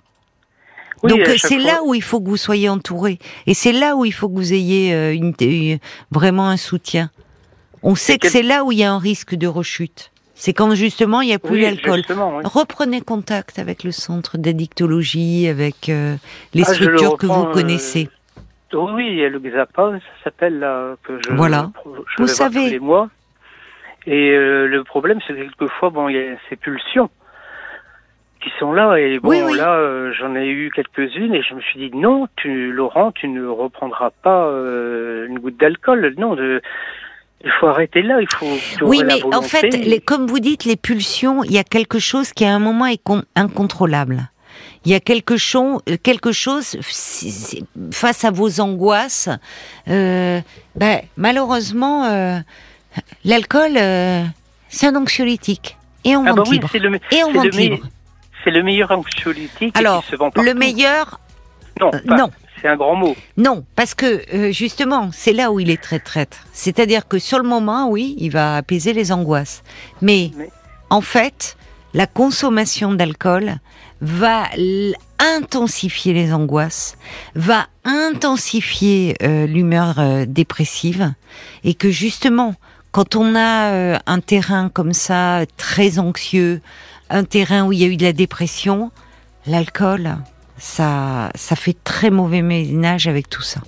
Oui, 1.04 1.12
Donc 1.12 1.22
euh, 1.28 1.36
c'est 1.38 1.56
fois- 1.60 1.72
là 1.72 1.80
où 1.86 1.94
il 1.96 2.04
faut 2.04 2.20
que 2.20 2.28
vous 2.28 2.38
soyez 2.38 2.68
entouré. 2.70 3.20
Et 3.48 3.54
c'est 3.54 3.72
là 3.72 3.96
où 3.96 4.04
il 4.06 4.12
faut 4.12 4.28
que 4.28 4.34
vous 4.36 4.54
ayez 4.54 4.94
euh, 4.94 5.14
une, 5.14 5.34
vraiment 6.12 6.48
un 6.50 6.58
soutien. 6.58 7.10
On 7.84 7.96
sait 7.96 8.18
que 8.18 8.24
quel- 8.24 8.32
c'est 8.32 8.44
là 8.44 8.66
où 8.66 8.72
il 8.74 8.80
y 8.80 8.84
a 8.84 8.92
un 8.92 9.00
risque 9.00 9.36
de 9.36 9.48
rechute. 9.48 10.12
C'est 10.36 10.54
quand 10.54 10.74
justement 10.76 11.22
il 11.22 11.28
n'y 11.28 11.34
a 11.34 11.40
plus 11.40 11.56
Oui, 11.56 11.62
l'alcool. 11.62 12.02
oui. 12.10 12.16
Reprenez 12.46 13.02
contact 13.02 13.60
avec 13.60 13.84
le 13.84 13.92
centre 13.92 14.38
d'addictologie, 14.38 15.48
avec 15.48 15.90
euh, 15.90 16.16
les 16.54 16.64
Ah, 16.66 16.70
le 16.70 16.76
structures 16.76 17.18
que 17.18 17.26
vous 17.26 17.44
euh, 17.46 17.54
connaissez. 17.54 18.10
Oui, 18.74 19.08
il 19.10 19.18
y 19.18 19.26
a 19.26 19.30
le 19.30 19.40
Xapa, 19.40 19.94
ça 20.00 20.24
s'appelle 20.26 20.60
là, 20.60 20.96
que 21.04 21.20
je, 21.26 21.34
Voilà. 21.34 21.72
je 21.86 22.22
Vous 22.22 22.28
savez. 22.28 22.66
tous 22.66 22.72
les 22.72 22.80
mois. 22.80 23.10
Et 24.08 24.32
euh, 24.32 24.66
le 24.68 24.84
problème, 24.84 25.20
c'est 25.28 25.34
que 25.34 25.40
quelquefois, 25.42 25.90
bon, 25.90 26.10
il 26.10 26.16
y 26.16 26.20
a 26.20 26.36
ces 26.50 26.56
pulsions 26.56 27.10
qui 28.42 28.50
sont 28.60 28.72
là. 28.72 28.96
Et 28.98 29.20
bon, 29.20 29.30
Oui, 29.30 29.42
oui. 29.46 29.58
là, 29.58 29.76
euh, 29.76 30.14
j'en 30.18 30.34
ai 30.36 30.48
eu 30.48 30.72
quelques-unes 30.74 31.34
et 31.36 31.42
je 31.44 31.54
me 31.54 31.62
suis 31.62 31.90
dit, 31.90 31.98
non, 31.98 32.28
tu, 32.38 32.72
Laurent, 32.72 33.12
tu 33.12 33.28
ne 33.28 33.46
reprendras 33.46 34.12
pas 34.24 34.46
euh, 34.46 35.28
une 35.28 35.40
goutte 35.40 35.58
d'alcool. 35.60 36.14
Non, 36.18 36.36
de, 36.36 36.62
il 37.44 37.52
faut 37.60 37.68
arrêter 37.68 38.02
là, 38.02 38.22
il 38.22 38.28
faut. 38.32 38.48
Oui, 38.82 39.00
la 39.00 39.16
mais 39.16 39.24
en 39.36 39.42
fait, 39.42 39.70
les- 39.70 40.00
comme 40.00 40.26
vous 40.28 40.40
dites, 40.40 40.64
les 40.66 40.78
pulsions, 40.78 41.44
il 41.44 41.52
y 41.52 41.58
a 41.58 41.64
quelque 41.64 42.00
chose 42.00 42.32
qui 42.32 42.46
à 42.46 42.54
un 42.56 42.60
moment 42.60 42.86
est 42.86 43.04
con- 43.04 43.24
incontrôlable. 43.36 44.30
Il 44.86 44.92
y 44.92 44.96
a 44.96 45.00
quelque 45.02 45.36
chose, 45.38 45.82
quelque 46.04 46.32
chose 46.32 46.78
face 47.92 48.24
à 48.26 48.32
vos 48.32 48.62
angoisses. 48.62 49.30
euh, 49.90 50.40
ben, 50.76 51.00
malheureusement, 51.18 52.06
euh, 52.06 52.38
l'alcool, 53.26 53.72
euh, 53.78 54.24
c'est 54.70 54.88
un 54.88 54.96
anxiolytique 54.96 55.78
et 56.06 56.16
on 56.16 56.26
Ah 56.26 56.34
bah 56.34 56.44
oui, 56.48 56.60
c'est 56.72 56.80
le, 58.52 58.64
meilleur 58.64 58.92
anxiolytique 58.92 59.78
Alors, 59.78 60.04
qui 60.04 60.12
se 60.12 60.16
vend 60.16 60.32
le 60.36 60.54
meilleur, 60.54 61.20
Non, 61.80 61.92
euh, 61.94 62.00
pas- 62.08 62.16
non. 62.18 62.30
c'est 62.62 62.68
un 62.70 62.78
grand 62.78 62.96
mot. 62.96 63.16
Non, 63.38 63.66
parce 63.76 63.94
que 63.96 64.22
euh, 64.34 64.52
justement, 64.52 65.10
c'est 65.12 65.34
là 65.34 65.52
où 65.52 65.60
il 65.60 65.70
est 65.70 65.82
très 65.82 66.00
traître. 66.00 66.38
C'est-à-dire 66.54 67.08
que 67.08 67.20
sur 67.20 67.38
le 67.38 67.48
moment, 67.48 67.90
oui, 67.90 68.16
il 68.18 68.30
va 68.32 68.56
apaiser 68.56 68.94
les 68.94 69.12
angoisses. 69.12 69.62
Mais, 70.02 70.32
Mais- 70.36 70.50
en 70.90 71.02
fait, 71.02 71.58
la 71.94 72.08
consommation 72.08 72.94
d'alcool 72.94 73.56
va 74.02 74.44
intensifier 75.20 76.14
les 76.14 76.32
angoisses, 76.34 76.96
va 77.36 77.68
intensifier 77.84 79.16
euh, 79.22 79.46
l'humeur 79.46 80.00
euh, 80.00 80.26
dépressive, 80.26 81.14
et 81.64 81.74
que 81.74 81.90
justement, 81.90 82.56
quand 82.92 83.16
on 83.16 83.36
a 83.36 83.72
euh, 83.72 83.98
un 84.06 84.20
terrain 84.20 84.70
comme 84.70 84.94
ça, 84.94 85.44
très 85.58 86.00
anxieux, 86.00 86.62
un 87.10 87.24
terrain 87.24 87.66
où 87.66 87.74
il 87.74 87.80
y 87.80 87.84
a 87.84 87.88
eu 87.88 87.98
de 87.98 88.04
la 88.04 88.14
dépression, 88.14 88.92
l'alcool, 89.46 90.18
ça, 90.58 91.32
ça 91.36 91.56
fait 91.56 91.78
très 91.84 92.10
mauvais 92.10 92.42
ménage 92.42 93.08
avec 93.08 93.30
tout 93.30 93.42
ça. 93.42 93.62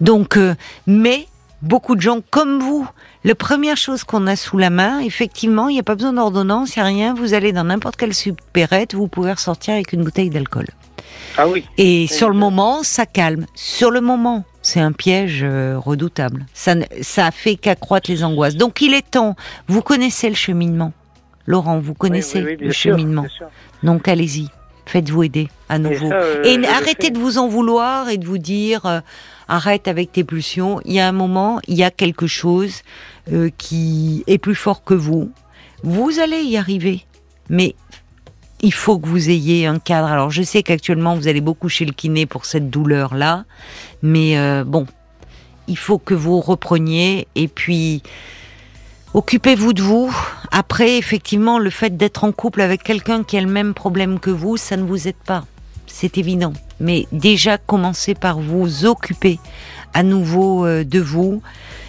Donc, 0.00 0.36
euh, 0.36 0.54
mais 0.86 1.26
beaucoup 1.62 1.94
de 1.94 2.00
gens 2.00 2.20
comme 2.30 2.60
vous, 2.60 2.86
la 3.24 3.34
première 3.34 3.76
chose 3.76 4.04
qu'on 4.04 4.26
a 4.26 4.36
sous 4.36 4.58
la 4.58 4.70
main, 4.70 5.00
effectivement, 5.00 5.68
il 5.68 5.74
n'y 5.74 5.80
a 5.80 5.82
pas 5.82 5.94
besoin 5.94 6.12
d'ordonnance, 6.12 6.76
il 6.76 6.78
n'y 6.78 6.82
a 6.82 6.86
rien, 6.86 7.14
vous 7.14 7.34
allez 7.34 7.52
dans 7.52 7.64
n'importe 7.64 7.96
quelle 7.96 8.14
supérette, 8.14 8.94
vous 8.94 9.08
pouvez 9.08 9.32
ressortir 9.32 9.74
avec 9.74 9.92
une 9.92 10.04
bouteille 10.04 10.30
d'alcool. 10.30 10.66
Ah 11.36 11.48
oui. 11.48 11.64
Et 11.76 12.06
sur 12.06 12.28
le 12.28 12.36
moment, 12.36 12.82
ça 12.82 13.06
calme. 13.06 13.46
Sur 13.54 13.90
le 13.90 14.00
moment, 14.00 14.44
c'est 14.68 14.80
un 14.80 14.90
piège 14.90 15.42
euh, 15.44 15.78
redoutable. 15.78 16.44
Ça, 16.52 16.74
ne- 16.74 16.84
ça 17.00 17.30
fait 17.30 17.54
qu'accroître 17.54 18.10
les 18.10 18.24
angoisses. 18.24 18.56
Donc 18.56 18.80
il 18.80 18.94
est 18.94 19.08
temps, 19.08 19.36
vous 19.68 19.80
connaissez 19.80 20.28
le 20.28 20.34
cheminement. 20.34 20.92
Laurent, 21.46 21.78
vous 21.78 21.94
connaissez 21.94 22.38
Oui, 22.40 22.44
oui, 22.46 22.50
oui, 22.50 22.56
bien 22.56 22.66
le 22.66 22.72
sûr, 22.72 22.98
cheminement. 22.98 23.26
Donc 23.84 24.08
allez-y, 24.08 24.48
faites-vous 24.86 25.22
aider 25.22 25.48
à 25.68 25.78
nouveau. 25.78 26.08
ça, 26.08 26.16
euh, 26.16 26.42
et 26.42 26.66
arrêtez 26.66 27.10
de 27.10 27.18
vous 27.18 27.38
en 27.38 27.46
vouloir 27.46 28.08
et 28.08 28.18
de 28.18 28.26
vous 28.26 28.38
dire 28.38 28.84
euh, 28.86 29.00
arrête 29.46 29.86
avec 29.86 30.10
tes 30.10 30.24
pulsions. 30.24 30.80
Il 30.84 30.94
y 30.94 30.98
a 30.98 31.06
un 31.06 31.12
moment, 31.12 31.60
il 31.68 31.76
y 31.76 31.84
a 31.84 31.92
quelque 31.92 32.26
chose 32.26 32.82
euh, 33.32 33.50
qui 33.56 34.24
est 34.26 34.38
plus 34.38 34.56
fort 34.56 34.82
que 34.82 34.94
vous. 34.94 35.30
Vous 35.84 36.18
allez 36.18 36.42
y 36.42 36.56
arriver, 36.56 37.04
mais 37.48 37.76
il 38.60 38.72
faut 38.72 38.98
que 38.98 39.06
vous 39.06 39.30
ayez 39.30 39.66
un 39.66 39.78
cadre. 39.78 40.08
Alors 40.08 40.30
je 40.30 40.42
sais 40.42 40.62
qu'actuellement 40.62 41.14
vous 41.14 41.28
allez 41.28 41.40
beaucoup 41.40 41.68
chez 41.68 41.84
le 41.84 41.92
kiné 41.92 42.26
pour 42.26 42.44
cette 42.44 42.70
douleur-là, 42.70 43.44
mais 44.02 44.38
euh, 44.38 44.64
bon, 44.64 44.86
il 45.68 45.78
faut 45.78 45.98
que 45.98 46.14
vous 46.14 46.40
repreniez 46.40 47.28
et 47.34 47.48
puis 47.48 48.02
occupez-vous 49.14 49.72
de 49.72 49.82
vous. 49.82 50.14
Après, 50.50 50.98
effectivement, 50.98 51.58
le 51.58 51.70
fait 51.70 51.96
d'être 51.96 52.24
en 52.24 52.32
couple 52.32 52.60
avec 52.60 52.82
quelqu'un 52.82 53.24
qui 53.24 53.36
a 53.36 53.40
le 53.40 53.50
même 53.50 53.74
problème 53.74 54.18
que 54.20 54.30
vous, 54.30 54.56
ça 54.56 54.76
ne 54.76 54.84
vous 54.84 55.08
aide 55.08 55.14
pas. 55.26 55.44
C'est 55.86 56.18
évident. 56.18 56.52
Mais 56.80 57.06
déjà, 57.12 57.58
commencez 57.58 58.14
par 58.14 58.38
vous 58.40 58.84
occuper 58.84 59.38
à 59.94 60.02
nouveau 60.02 60.66
euh, 60.66 60.84
de 60.84 61.00
vous 61.00 61.42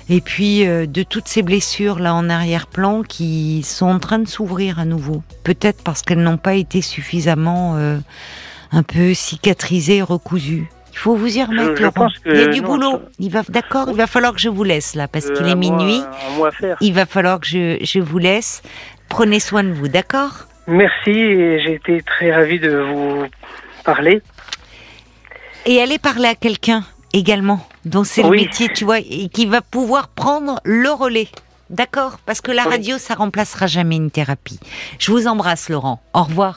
et 0.10 0.22
puis 0.22 0.66
euh, 0.68 0.86
de 0.86 1.04
toutes 1.04 1.28
ces 1.28 1.42
blessures 1.42 2.00
là 2.00 2.14
en 2.14 2.30
arrière-plan 2.30 3.04
qui 3.04 3.64
sont 3.64 3.88
en 3.88 4.00
train 4.00 4.20
de 4.20 4.28
s'ouvrir 4.28 4.80
à 4.80 4.86
nouveau. 4.86 5.24
Peut-être 5.44 5.84
parce 5.84 6.02
qu'elles 6.02 6.22
n'ont 6.24 6.38
pas 6.38 6.56
été 6.56 6.82
suffisamment 6.82 7.76
euh, 7.78 7.98
un 8.72 8.84
peu 8.84 9.14
cicatrisées, 9.14 10.02
recousues. 10.02 10.68
Il 10.94 10.98
faut 10.98 11.16
vous 11.16 11.38
y 11.38 11.44
remettre, 11.44 11.76
je 11.76 11.82
Laurent. 11.84 11.92
pense 11.94 12.18
que 12.18 12.30
Il 12.32 12.40
y 12.40 12.44
a 12.44 12.48
du 12.48 12.62
non, 12.62 12.68
boulot. 12.68 13.02
Il 13.20 13.30
va, 13.32 13.44
d'accord. 13.50 13.88
Il 13.90 13.96
va 13.96 14.08
falloir 14.08 14.34
que 14.34 14.40
je 14.40 14.50
vous 14.50 14.64
laisse 14.64 14.96
là 14.96 15.08
parce 15.08 15.28
Euh, 15.28 15.34
qu'il 15.36 15.46
un 15.46 15.50
est 15.52 15.56
minuit. 15.56 16.02
Il 16.82 16.94
va 16.94 17.06
falloir 17.06 17.40
que 17.40 17.46
je, 17.46 17.78
je 17.84 18.00
vous 18.00 18.18
laisse. 18.18 18.64
Prenez 19.08 19.40
soin 19.40 19.64
de 19.64 19.72
vous, 19.74 19.88
d'accord? 19.88 20.48
Merci 20.66 21.12
et 21.12 21.60
j'ai 21.62 21.74
été 21.76 22.02
très 22.02 22.34
ravi 22.34 22.60
de 22.60 22.76
vous 22.78 23.26
parler. 23.86 24.22
Et 25.68 25.82
allez 25.82 26.00
parler 26.00 26.30
à 26.30 26.36
quelqu'un 26.36 26.84
également, 27.14 27.66
dont 27.86 28.04
c'est 28.04 28.24
le 28.24 28.30
métier, 28.30 28.70
tu 28.74 28.86
vois, 28.86 29.00
et 29.00 29.30
qui 29.30 29.46
va 29.46 29.62
pouvoir 29.62 30.08
prendre 30.08 30.60
le 30.64 30.92
relais. 30.92 31.28
D'accord? 31.70 32.20
Parce 32.26 32.40
que 32.40 32.52
la 32.52 32.64
radio, 32.64 32.98
ça 32.98 33.14
remplacera 33.14 33.68
jamais 33.68 33.98
une 33.98 34.10
thérapie. 34.10 34.60
Je 35.00 35.12
vous 35.12 35.28
embrasse, 35.28 35.70
Laurent. 35.70 36.02
Au 36.14 36.24
revoir. 36.24 36.56